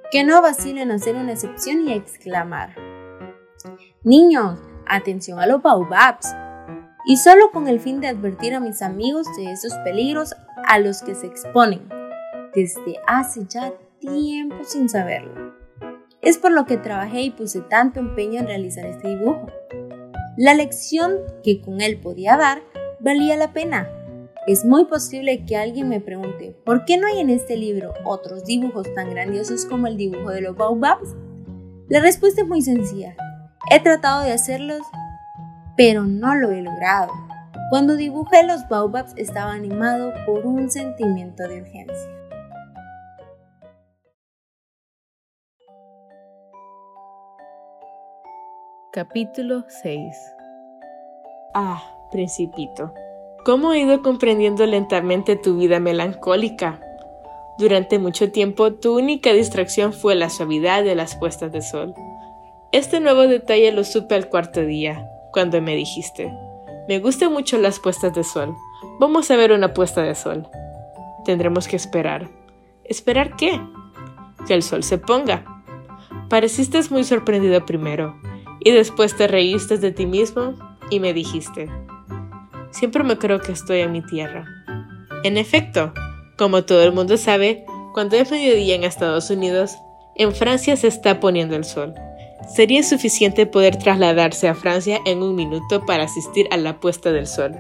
que 0.10 0.24
no 0.24 0.42
vacilen 0.42 0.90
hacer 0.90 1.18
una 1.18 1.34
excepción 1.34 1.86
y 1.86 1.92
exclamar: 1.92 2.74
Niños, 4.04 4.58
atención 4.88 5.40
a 5.40 5.48
los 5.48 5.62
baobabs. 5.62 6.34
Y 7.06 7.18
solo 7.18 7.52
con 7.52 7.68
el 7.68 7.82
fin 7.82 8.00
de 8.00 8.08
advertir 8.08 8.56
a 8.56 8.62
mis 8.62 8.82
amigos 8.82 9.28
de 9.36 9.52
esos 9.52 9.74
peligros 9.84 10.34
a 10.66 10.80
los 10.80 11.02
que 11.02 11.14
se 11.14 11.28
exponen 11.28 11.82
desde 12.56 12.96
hace 13.06 13.46
ya 13.50 13.74
tiempo 14.00 14.64
sin 14.64 14.88
saberlo. 14.88 15.54
Es 16.22 16.38
por 16.38 16.54
lo 16.54 16.66
que 16.66 16.78
trabajé 16.78 17.22
y 17.22 17.32
puse 17.32 17.60
tanto 17.60 18.00
empeño 18.00 18.40
en 18.40 18.48
realizar 18.48 18.86
este 18.86 19.10
dibujo. 19.10 19.48
La 20.38 20.54
lección 20.54 21.18
que 21.44 21.62
con 21.62 21.82
él 21.82 22.00
podía 22.00 22.38
dar 22.38 22.62
valía 23.02 23.36
la 23.36 23.52
pena. 23.52 23.90
Es 24.48 24.64
muy 24.64 24.86
posible 24.86 25.44
que 25.46 25.58
alguien 25.58 25.90
me 25.90 26.00
pregunte, 26.00 26.56
¿por 26.64 26.86
qué 26.86 26.98
no 26.98 27.06
hay 27.06 27.20
en 27.20 27.30
este 27.30 27.58
libro 27.58 27.94
otros 28.06 28.46
dibujos 28.46 28.88
tan 28.96 29.10
grandiosos 29.10 29.66
como 29.66 29.88
el 29.88 29.98
dibujo 29.98 30.30
de 30.30 30.40
los 30.40 30.56
baobabs? 30.56 31.18
La 31.90 32.00
respuesta 32.00 32.44
es 32.44 32.48
muy 32.48 32.62
sencilla. 32.62 33.14
He 33.70 33.82
tratado 33.82 34.24
de 34.24 34.32
hacerlos, 34.32 34.84
pero 35.76 36.06
no 36.06 36.34
lo 36.34 36.52
he 36.52 36.62
logrado. 36.62 37.12
Cuando 37.70 37.98
dibujé 37.98 38.44
los 38.44 38.66
baobabs 38.70 39.12
estaba 39.18 39.52
animado 39.52 40.14
por 40.26 40.46
un 40.46 40.72
sentimiento 40.72 41.46
de 41.46 41.64
urgencia. 41.64 42.10
Capítulo 48.94 49.66
6 49.68 50.16
Ah, 51.54 51.84
principito, 52.12 52.94
¿cómo 53.48 53.72
he 53.72 53.80
ido 53.80 54.02
comprendiendo 54.02 54.66
lentamente 54.66 55.38
tu 55.38 55.56
vida 55.56 55.80
melancólica? 55.80 56.82
Durante 57.58 57.98
mucho 57.98 58.30
tiempo 58.30 58.74
tu 58.74 58.98
única 58.98 59.32
distracción 59.32 59.94
fue 59.94 60.16
la 60.16 60.30
suavidad 60.30 60.84
de 60.84 60.96
las 60.96 61.16
puestas 61.16 61.54
de 61.54 61.62
sol. 61.62 61.94
Este 62.74 63.00
nuevo 63.00 63.22
detalle 63.22 63.72
lo 63.72 63.86
supe 63.86 64.16
al 64.16 64.28
cuarto 64.28 64.66
día, 64.66 65.10
cuando 65.32 65.62
me 65.62 65.78
dijiste, 65.78 66.30
me 66.90 67.00
gustan 67.00 67.32
mucho 67.32 67.58
las 67.58 67.80
puestas 67.80 68.14
de 68.14 68.26
sol, 68.26 68.54
vamos 69.00 69.32
a 69.32 69.38
ver 69.38 69.54
una 69.54 69.74
puesta 69.74 70.02
de 70.02 70.14
sol. 70.14 70.46
Tendremos 71.24 71.70
que 71.70 71.78
esperar. 71.78 72.28
¿Esperar 72.84 73.38
qué? 73.38 73.62
Que 74.46 74.56
el 74.56 74.62
sol 74.62 74.84
se 74.84 74.98
ponga. 74.98 75.46
Pareciste 76.28 76.82
muy 76.90 77.06
sorprendido 77.06 77.66
primero, 77.66 78.14
y 78.60 78.72
después 78.72 79.16
te 79.16 79.26
reíste 79.26 79.78
de 79.78 79.94
ti 79.94 80.06
mismo 80.06 80.54
y 80.90 81.00
me 81.00 81.14
dijiste, 81.14 81.70
siempre 82.72 83.04
me 83.04 83.18
creo 83.18 83.42
que 83.42 83.52
estoy 83.52 83.80
en 83.80 83.92
mi 83.92 84.02
tierra. 84.02 84.46
En 85.24 85.38
efecto, 85.38 85.94
como 86.38 86.64
todo 86.64 86.84
el 86.84 86.92
mundo 86.92 87.18
sabe, 87.18 87.66
cuando 87.94 88.16
es 88.16 88.32
mediodía 88.32 88.76
en 88.76 88.84
Estados 88.84 89.30
Unidos, 89.30 89.76
en 90.16 90.34
Francia 90.34 90.76
se 90.76 90.88
está 90.88 91.20
poniendo 91.20 91.56
el 91.56 91.64
sol. 91.64 91.94
Sería 92.48 92.84
suficiente 92.84 93.46
poder 93.46 93.78
trasladarse 93.78 94.48
a 94.48 94.56
Francia 94.56 95.00
en 95.06 95.22
un 95.22 95.36
minuto 95.36 95.86
para 95.86 96.04
asistir 96.04 96.48
a 96.52 96.58
la 96.58 96.80
puesta 96.80 97.12
del 97.12 97.28
sol. 97.28 97.56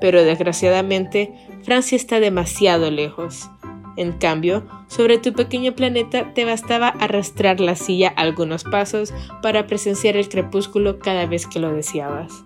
Pero 0.00 0.22
desgraciadamente, 0.22 1.32
Francia 1.64 1.96
está 1.96 2.20
demasiado 2.20 2.90
lejos. 2.90 3.48
En 3.96 4.12
cambio, 4.12 4.64
sobre 4.86 5.18
tu 5.18 5.32
pequeño 5.32 5.74
planeta 5.74 6.32
te 6.34 6.44
bastaba 6.44 6.88
arrastrar 6.88 7.58
la 7.58 7.74
silla 7.74 8.12
algunos 8.16 8.62
pasos 8.62 9.12
para 9.42 9.66
presenciar 9.66 10.16
el 10.16 10.28
crepúsculo 10.28 11.00
cada 11.00 11.26
vez 11.26 11.46
que 11.46 11.58
lo 11.58 11.72
deseabas. 11.72 12.44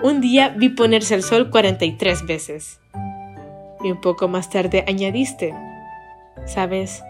Un 0.00 0.20
día 0.20 0.50
vi 0.50 0.68
ponerse 0.68 1.16
el 1.16 1.24
sol 1.24 1.50
43 1.50 2.24
veces. 2.24 2.80
Y 3.82 3.90
un 3.90 4.00
poco 4.00 4.28
más 4.28 4.48
tarde 4.48 4.84
añadiste, 4.86 5.52
¿sabes? 6.46 7.02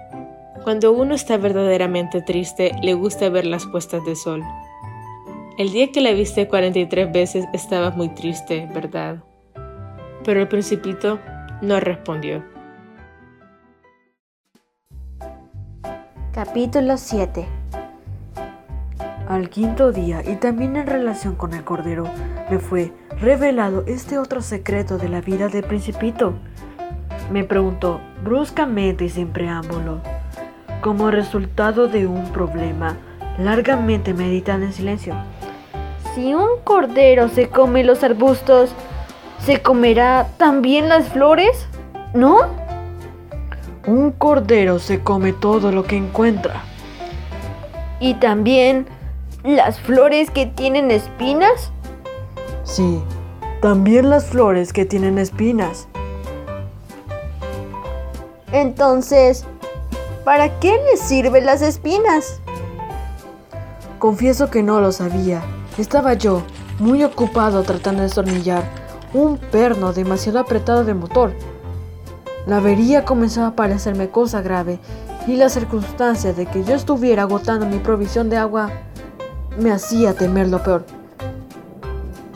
Cuando 0.65 0.93
uno 0.93 1.15
está 1.15 1.37
verdaderamente 1.37 2.23
triste, 2.23 2.73
le 2.83 2.95
gusta 2.95 3.29
ver 3.29 3.45
las 3.45 3.67
puestas 3.67 4.03
de 4.07 4.17
sol. 4.17 4.43
El 5.59 5.71
día 5.71 5.93
que 5.93 6.01
la 6.01 6.13
viste 6.13 6.49
43 6.49 7.13
veces 7.13 7.45
estabas 7.53 7.95
muy 7.95 8.09
triste, 8.09 8.67
¿verdad? 8.73 9.23
Pero 10.25 10.41
el 10.41 10.49
principito 10.49 11.21
no 11.61 11.81
respondió. 11.81 12.43
Capítulo 16.33 16.97
7 16.97 17.58
Al 19.29 19.51
quinto 19.51 19.93
día, 19.93 20.23
y 20.27 20.37
también 20.37 20.75
en 20.77 20.87
relación 20.87 21.35
con 21.35 21.53
el 21.53 21.63
cordero, 21.63 22.05
me 22.49 22.59
fue 22.59 22.95
revelado 23.21 23.85
este 23.87 24.17
otro 24.17 24.41
secreto 24.41 24.97
de 24.97 25.11
la 25.11 25.21
vida 25.21 25.49
del 25.49 25.65
principito. 25.65 26.33
Me 27.31 27.45
preguntó 27.45 28.01
bruscamente 28.25 29.05
y 29.05 29.11
sin 29.11 29.29
preámbulo. 29.29 30.01
Como 30.81 31.11
resultado 31.11 31.89
de 31.89 32.07
un 32.07 32.33
problema, 32.33 32.97
largamente 33.39 34.15
meditando 34.15 34.65
en 34.65 34.73
silencio. 34.73 35.15
Si 36.15 36.33
un 36.33 36.49
cordero 36.65 37.29
se 37.29 37.51
come 37.51 37.85
los 37.85 38.03
arbustos, 38.03 38.71
¿se 39.45 39.61
comerá 39.61 40.27
también 40.39 40.89
las 40.89 41.07
flores? 41.11 41.67
¿No? 42.15 42.39
Un 43.87 44.11
cordero 44.11 44.79
se 44.79 45.01
come 45.01 45.35
todo 45.35 45.71
lo 45.71 45.85
que 45.85 45.99
encuentra. 45.99 46.63
¿Y 48.01 48.15
también 48.15 48.87
las 49.45 49.81
flores 49.81 50.31
que 50.31 50.47
tienen 50.47 50.91
espinas? 50.91 51.73
Sí, 52.65 53.03
también 53.61 54.11
las 54.11 54.27
flores 54.27 54.73
que 54.73 54.85
tienen 54.85 55.19
espinas. 55.19 55.89
Entonces, 58.53 59.45
¿para 60.25 60.59
qué 60.61 60.79
les 60.91 61.01
sirven 61.01 61.47
las 61.47 61.63
espinas? 61.63 62.41
Confieso 63.99 64.51
que 64.51 64.63
no 64.63 64.81
lo 64.81 64.93
sabía. 64.93 65.43
Estaba 65.77 66.15
yo, 66.15 66.43
muy 66.79 67.05
ocupado 67.05 67.63
tratando 67.63 68.01
de 68.01 68.09
destornillar 68.09 68.65
un 69.15 69.39
perno 69.39 69.93
demasiado 69.93 70.39
apretado 70.39 70.85
de 70.85 70.95
motor 70.95 71.33
la 72.49 72.57
avería 72.57 73.05
comenzaba 73.05 73.49
a 73.49 73.57
parecerme 73.57 74.09
cosa 74.09 74.41
grave 74.41 74.81
y 75.27 75.37
la 75.37 75.51
circunstancia 75.51 76.33
de 76.33 76.47
que 76.47 76.65
yo 76.65 76.75
estuviera 76.75 77.25
agotando 77.25 77.67
mi 77.67 77.79
provisión 77.79 78.31
de 78.31 78.39
agua 78.39 78.71
me 79.59 79.71
hacía 79.73 80.15
temer 80.15 80.49
lo 80.49 80.63
peor. 80.63 80.85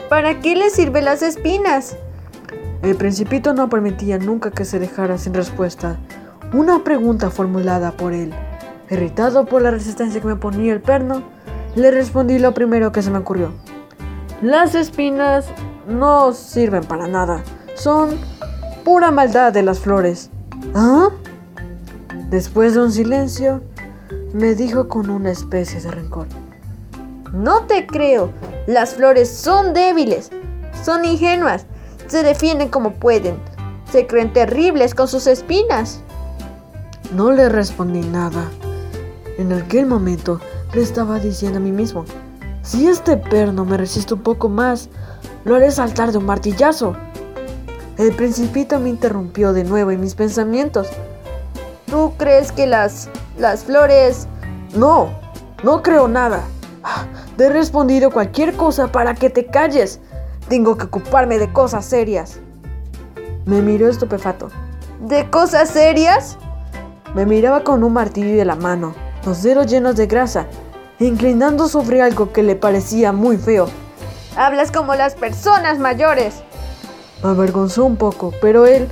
¿Para 0.09 0.41
qué 0.41 0.57
le 0.57 0.71
sirven 0.71 1.07
las 1.07 1.23
espinas? 1.23 1.97
El 2.83 2.97
principito 2.97 3.55
no 3.55 3.69
permitía 3.69 4.19
nunca 4.19 4.51
que 4.51 4.65
se 4.65 4.79
dejara 4.79 5.17
sin 5.17 5.35
respuesta 5.35 5.99
una 6.53 6.85
pregunta 6.85 7.31
formulada 7.31 7.93
por 7.93 8.13
él. 8.13 8.35
Irritado 8.91 9.47
por 9.47 9.63
la 9.63 9.71
resistencia 9.71 10.21
que 10.21 10.27
me 10.27 10.37
ponía 10.37 10.73
el 10.73 10.83
perno, 10.83 11.23
le 11.75 11.91
respondí 11.91 12.39
lo 12.39 12.53
primero 12.53 12.93
que 12.93 13.03
se 13.03 13.11
me 13.11 13.19
ocurrió. 13.19 13.53
Las 14.43 14.75
espinas 14.75 15.47
no 15.89 16.33
sirven 16.33 16.85
para 16.85 17.09
nada. 17.09 17.43
Son 17.75 18.11
pura 18.85 19.11
maldad 19.11 19.53
de 19.53 19.63
las 19.63 19.81
flores. 19.81 20.31
¿Ah? 20.75 21.09
Después 22.29 22.75
de 22.75 22.81
un 22.81 22.93
silencio, 22.93 23.63
me 24.35 24.55
dijo 24.55 24.89
con 24.89 25.09
una 25.09 25.31
especie 25.31 25.81
de 25.81 25.91
rencor. 25.91 26.27
No 27.33 27.63
te 27.65 27.87
creo. 27.87 28.31
Las 28.67 28.95
flores 28.95 29.35
son 29.35 29.73
débiles, 29.73 30.31
son 30.85 31.05
ingenuas, 31.05 31.67
se 32.07 32.23
defienden 32.23 32.69
como 32.69 32.93
pueden, 32.93 33.37
se 33.91 34.07
creen 34.07 34.33
terribles 34.33 34.95
con 34.95 35.09
sus 35.09 35.27
espinas. 35.27 36.01
No 37.15 37.33
le 37.33 37.49
respondí 37.49 38.01
nada. 38.01 38.45
En 39.39 39.53
aquel 39.53 39.87
momento 39.87 40.41
le 40.75 40.83
estaba 40.83 41.19
diciendo 41.19 41.59
a 41.59 41.63
mí 41.63 41.73
mismo, 41.73 42.05
si 42.63 42.87
este 42.87 43.17
perno 43.17 43.65
me 43.65 43.77
resiste 43.77 44.15
un 44.15 44.23
poco 44.23 44.49
más, 44.49 44.89
lo 45.45 45.57
haré 45.57 45.71
saltar 45.71 46.13
de 46.13 46.19
un 46.19 46.27
martillazo. 46.27 46.95
El 47.99 48.15
principito 48.15 48.79
me 48.79 48.91
interrumpió 48.91 49.53
de 49.53 49.65
nuevo 49.65 49.91
en 49.91 50.01
mis 50.01 50.15
pensamientos. 50.15 50.89
¿Tú 51.87 52.13
crees 52.17 52.53
que 52.53 52.67
las... 52.67 53.09
las 53.39 53.65
flores... 53.65 54.29
No, 54.75 55.11
no 55.63 55.83
creo 55.83 56.09
nada. 56.09 56.45
Te 57.37 57.45
he 57.45 57.49
respondido 57.49 58.11
cualquier 58.11 58.55
cosa 58.55 58.93
para 58.93 59.15
que 59.15 59.31
te 59.31 59.47
calles. 59.47 60.01
Tengo 60.49 60.77
que 60.77 60.85
ocuparme 60.85 61.39
de 61.39 61.53
cosas 61.53 61.85
serias. 61.85 62.41
Me 63.47 63.63
miró 63.63 63.89
estupefato. 63.89 64.49
¿De 65.01 65.29
cosas 65.31 65.71
serias? 65.71 66.37
Me 67.15 67.27
miraba 67.27 67.65
con 67.65 67.83
un 67.85 67.93
martillo 67.93 68.37
de 68.37 68.45
la 68.45 68.57
mano, 68.57 68.95
los 69.27 69.43
dedos 69.43 69.67
llenos 69.67 69.97
de 69.97 70.07
grasa, 70.07 70.47
inclinando 70.99 71.69
sobre 71.69 72.03
algo 72.03 72.33
que 72.33 72.43
le 72.43 72.57
parecía 72.57 73.13
muy 73.13 73.37
feo. 73.37 73.67
Hablas 74.37 74.71
como 74.71 74.95
las 74.95 75.15
personas 75.15 75.79
mayores. 75.79 76.43
Me 77.23 77.31
avergonzó 77.31 77.85
un 77.85 77.97
poco, 77.97 78.33
pero 78.41 78.67
él, 78.67 78.89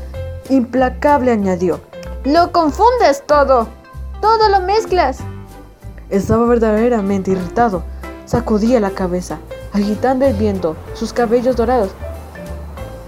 implacable, 0.49 1.33
añadió. 1.33 1.81
Lo 2.25 2.53
confundes 2.53 3.23
todo. 3.27 3.69
Todo 4.21 4.49
lo 4.51 4.61
mezclas. 4.61 5.19
Estaba 6.11 6.45
verdaderamente 6.47 7.31
irritado. 7.31 7.83
Sacudía 8.31 8.79
la 8.79 8.93
cabeza. 8.93 9.41
agitando 9.73 10.25
el 10.25 10.35
viento, 10.35 10.77
sus 10.95 11.13
cabellos 11.13 11.57
dorados. 11.57 11.91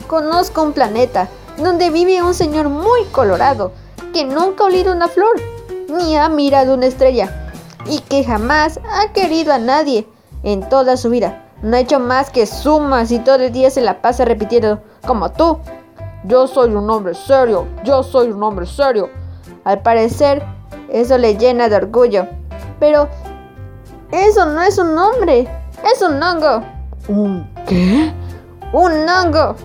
Conozco 0.08 0.64
un 0.64 0.72
planeta 0.72 1.28
donde 1.58 1.90
vive 1.90 2.20
un 2.24 2.35
señor 2.35 2.68
muy 2.68 3.04
colorado 3.12 3.70
que 4.12 4.24
nunca 4.24 4.64
ha 4.64 4.66
olido 4.66 4.92
una 4.92 5.06
flor 5.06 5.40
ni 5.88 6.16
ha 6.16 6.28
mirado 6.28 6.74
una 6.74 6.87
estrella 6.87 7.52
y 7.87 8.00
que 8.00 8.24
jamás 8.24 8.80
ha 8.90 9.12
querido 9.12 9.52
a 9.52 9.58
nadie 9.58 10.08
en 10.42 10.68
toda 10.68 10.96
su 10.96 11.08
vida. 11.08 11.44
No 11.62 11.76
ha 11.76 11.80
hecho 11.80 12.00
más 12.00 12.30
que 12.30 12.44
sumas 12.44 13.12
y 13.12 13.20
todo 13.20 13.37
el 13.37 13.52
día 13.52 13.70
se 13.70 13.80
la 13.80 14.02
pasa 14.02 14.24
repitiendo 14.24 14.82
como 15.06 15.30
tú. 15.30 15.58
Yo 16.24 16.48
soy 16.48 16.74
un 16.74 16.90
hombre 16.90 17.14
serio, 17.14 17.68
yo 17.85 18.02
soy 18.02 18.32
un 18.32 18.42
hombre 18.42 18.66
serio. 18.66 19.08
Al 19.62 19.82
parecer, 19.82 20.44
eso 20.90 21.16
le 21.16 21.37
llena 21.37 21.68
de 21.68 21.76
orgullo. 21.76 22.26
Pero 22.80 23.08
eso 24.12 24.44
no 24.44 24.61
es 24.62 24.79
un 24.79 24.96
hombre, 24.96 25.48
es 25.90 26.03
un 26.03 26.22
hongo. 26.22 26.62
¿Un 27.09 27.48
qué? 27.66 28.12
Un 28.72 29.09
hongo. 29.09 29.57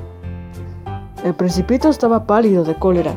El 1.24 1.34
principito 1.34 1.90
estaba 1.90 2.26
pálido 2.26 2.64
de 2.64 2.74
cólera. 2.80 3.14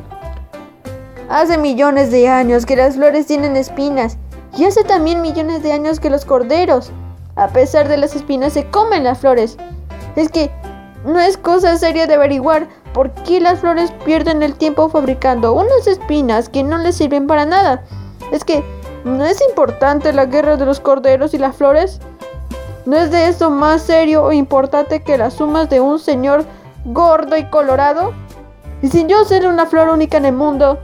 Hace 1.29 1.57
millones 1.57 2.11
de 2.11 2.29
años 2.29 2.67
que 2.67 2.75
las 2.75 2.97
flores 2.97 3.27
tienen 3.27 3.57
espinas 3.57 4.19
y 4.57 4.65
hace 4.65 4.83
también 4.83 5.23
millones 5.23 5.63
de 5.63 5.73
años 5.73 6.01
que 6.01 6.11
los 6.11 6.25
corderos, 6.25 6.91
a 7.37 7.49
pesar 7.49 7.89
de 7.89 7.97
las 7.97 8.17
espinas, 8.17 8.53
se 8.53 8.69
comen 8.69 9.05
las 9.05 9.21
flores. 9.21 9.57
Es 10.17 10.29
que 10.29 10.51
no 11.05 11.21
es 11.21 11.37
cosa 11.37 11.77
seria 11.77 12.09
de 12.09 12.15
averiguar 12.15 12.69
por 12.93 13.13
qué 13.13 13.41
las 13.41 13.61
flores 13.61 13.93
pierden 14.05 14.43
el 14.43 14.55
tiempo 14.57 14.89
fabricando 14.89 15.53
unas 15.53 15.87
espinas 15.87 16.49
que 16.49 16.65
no 16.65 16.79
les 16.79 16.97
sirven 16.97 17.29
para 17.29 17.47
nada. 17.47 17.85
Es 18.33 18.45
que 18.45 18.65
no 19.05 19.25
es 19.25 19.41
importante 19.49 20.13
la 20.13 20.27
guerra 20.27 20.57
de 20.57 20.67
los 20.67 20.81
corderos 20.81 21.35
y 21.35 21.39
las 21.39 21.57
flores. 21.57 22.01
¿No 22.87 22.97
es 22.97 23.11
de 23.11 23.29
eso 23.29 23.51
más 23.51 23.83
serio 23.83 24.25
o 24.25 24.33
importante 24.33 25.03
que 25.03 25.19
las 25.19 25.35
sumas 25.35 25.69
de 25.71 25.81
un 25.81 25.99
señor 25.99 26.45
gordo 26.85 27.37
y 27.37 27.45
colorado? 27.45 28.13
Y 28.83 28.89
sin 28.89 29.09
yo 29.09 29.25
ser 29.25 29.47
una 29.47 29.67
flor 29.67 29.89
única 29.89 30.17
en 30.17 30.25
el 30.25 30.35
mundo, 30.35 30.79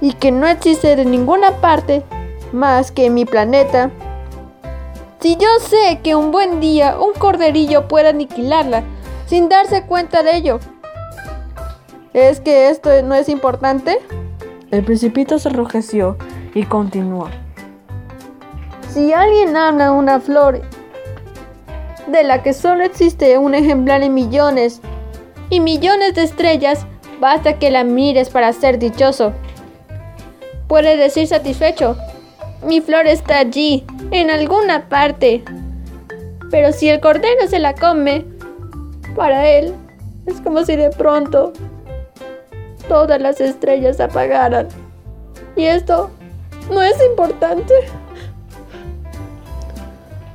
y 0.00 0.14
que 0.14 0.32
no 0.32 0.48
existe 0.48 0.96
de 0.96 1.04
ninguna 1.04 1.52
parte 1.60 2.02
más 2.52 2.90
que 2.90 3.06
en 3.06 3.14
mi 3.14 3.24
planeta, 3.24 3.90
si 5.20 5.36
yo 5.36 5.48
sé 5.60 6.00
que 6.02 6.16
un 6.16 6.32
buen 6.32 6.58
día 6.58 6.96
un 6.98 7.12
corderillo 7.12 7.86
puede 7.86 8.08
aniquilarla 8.08 8.82
sin 9.26 9.48
darse 9.48 9.84
cuenta 9.84 10.24
de 10.24 10.36
ello, 10.36 10.58
¿es 12.12 12.40
que 12.40 12.68
esto 12.68 12.90
no 13.04 13.14
es 13.14 13.28
importante? 13.28 14.00
El 14.72 14.84
principito 14.84 15.38
se 15.38 15.50
enrojeció 15.50 16.16
y 16.54 16.64
continuó. 16.64 17.28
Si 18.90 19.12
alguien 19.12 19.56
habla 19.56 19.92
una 19.92 20.20
flor 20.20 20.62
de 22.06 22.24
la 22.24 22.42
que 22.42 22.52
solo 22.52 22.84
existe 22.84 23.38
un 23.38 23.54
ejemplar 23.54 24.02
en 24.02 24.12
millones 24.14 24.80
y 25.50 25.60
millones 25.60 26.14
de 26.14 26.24
estrellas, 26.24 26.86
basta 27.20 27.58
que 27.58 27.70
la 27.70 27.84
mires 27.84 28.28
para 28.30 28.52
ser 28.52 28.78
dichoso. 28.78 29.32
Puede 30.68 30.96
decir 30.96 31.26
satisfecho, 31.26 31.96
mi 32.64 32.80
flor 32.80 33.06
está 33.06 33.38
allí, 33.38 33.84
en 34.10 34.30
alguna 34.30 34.88
parte. 34.88 35.42
Pero 36.50 36.72
si 36.72 36.88
el 36.88 37.00
cordero 37.00 37.48
se 37.48 37.58
la 37.58 37.74
come, 37.74 38.24
para 39.16 39.48
él 39.48 39.74
es 40.26 40.40
como 40.40 40.64
si 40.64 40.76
de 40.76 40.90
pronto 40.90 41.52
todas 42.88 43.20
las 43.20 43.40
estrellas 43.40 44.00
apagaran. 44.00 44.68
Y 45.56 45.64
esto 45.64 46.10
no 46.70 46.82
es 46.82 46.94
importante. 47.08 47.74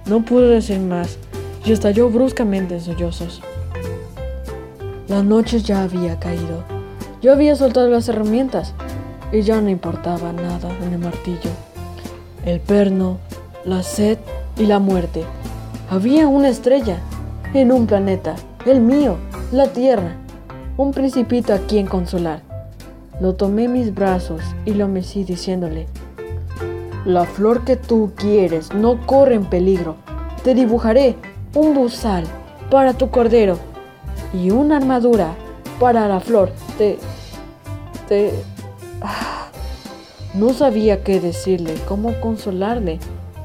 No 0.06 0.24
pudo 0.24 0.50
decir 0.50 0.80
más 0.80 1.18
y 1.66 1.72
estalló 1.74 2.10
bruscamente 2.10 2.76
en 2.76 2.82
sollozos. 2.82 3.42
La 5.08 5.24
noche 5.24 5.60
ya 5.60 5.84
había 5.84 6.20
caído. 6.20 6.64
Yo 7.22 7.34
había 7.34 7.56
soltado 7.56 7.90
las 7.90 8.08
herramientas 8.10 8.74
y 9.32 9.42
ya 9.42 9.62
no 9.62 9.70
importaba 9.70 10.32
nada 10.32 10.70
en 10.82 10.94
el 10.94 11.00
martillo. 11.00 11.50
El 12.46 12.60
perno, 12.60 13.18
la 13.66 13.84
sed 13.84 14.18
y 14.58 14.66
la 14.66 14.80
muerte. 14.80 15.24
Había 15.90 16.28
una 16.28 16.50
estrella 16.50 17.00
en 17.54 17.72
un 17.72 17.88
planeta, 17.88 18.36
el 18.66 18.82
mío, 18.82 19.18
la 19.52 19.68
Tierra, 19.68 20.16
un 20.78 20.92
principito 20.92 21.54
a 21.54 21.60
quien 21.60 21.88
consolar. 21.88 22.42
Lo 23.20 23.36
tomé 23.36 23.66
en 23.66 23.74
mis 23.74 23.94
brazos 23.94 24.42
y 24.66 24.74
lo 24.74 24.88
mecí 24.88 25.24
diciéndole, 25.24 25.88
la 27.08 27.24
flor 27.24 27.64
que 27.64 27.78
tú 27.78 28.12
quieres 28.16 28.74
no 28.74 29.08
corre 29.08 29.36
en 29.36 29.46
peligro. 29.46 29.96
Te 30.44 30.54
dibujaré 30.54 31.16
un 31.56 31.74
buzal 31.74 32.26
para 32.70 32.94
tu 32.94 33.10
cordero 33.10 33.58
y 34.34 34.52
una 34.52 34.76
armadura 34.76 35.34
para 35.80 36.08
la 36.10 36.20
flor. 36.20 36.52
Te... 36.78 37.00
te... 38.08 38.34
No 40.34 40.54
sabía 40.54 41.04
qué 41.04 41.20
decirle, 41.20 41.74
cómo 41.88 42.20
consolarle 42.20 43.00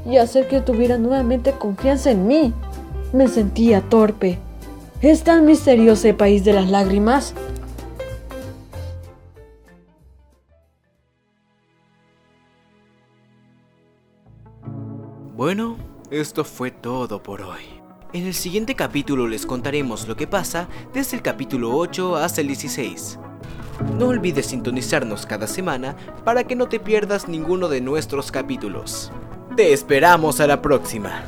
y 0.05 0.19
hacer 0.19 0.47
que 0.47 0.61
tuviera 0.61 0.99
nuevamente 0.99 1.53
confianza 1.53 2.11
en 2.11 2.27
mí. 2.27 2.53
Me 3.15 3.29
sentía 3.29 3.81
torpe. 3.81 4.39
¿Es 5.01 5.23
tan 5.23 5.47
misterioso 5.47 6.09
el 6.09 6.17
país 6.17 6.45
de 6.45 6.53
las 6.53 6.69
lágrimas? 6.69 7.35
Esto 16.13 16.45
fue 16.45 16.71
todo 16.71 17.23
por 17.23 17.41
hoy. 17.41 17.63
En 18.13 18.27
el 18.27 18.35
siguiente 18.35 18.75
capítulo 18.75 19.27
les 19.27 19.47
contaremos 19.47 20.07
lo 20.07 20.15
que 20.15 20.27
pasa 20.27 20.69
desde 20.93 21.17
el 21.17 21.23
capítulo 21.23 21.75
8 21.75 22.17
hasta 22.17 22.43
el 22.43 22.49
16. 22.49 23.19
No 23.97 24.09
olvides 24.09 24.47
sintonizarnos 24.47 25.25
cada 25.25 25.47
semana 25.47 25.97
para 26.23 26.45
que 26.45 26.55
no 26.55 26.69
te 26.69 26.79
pierdas 26.79 27.29
ninguno 27.29 27.69
de 27.69 27.81
nuestros 27.81 28.31
capítulos. 28.31 29.11
Te 29.57 29.73
esperamos 29.73 30.41
a 30.41 30.47
la 30.47 30.61
próxima. 30.61 31.25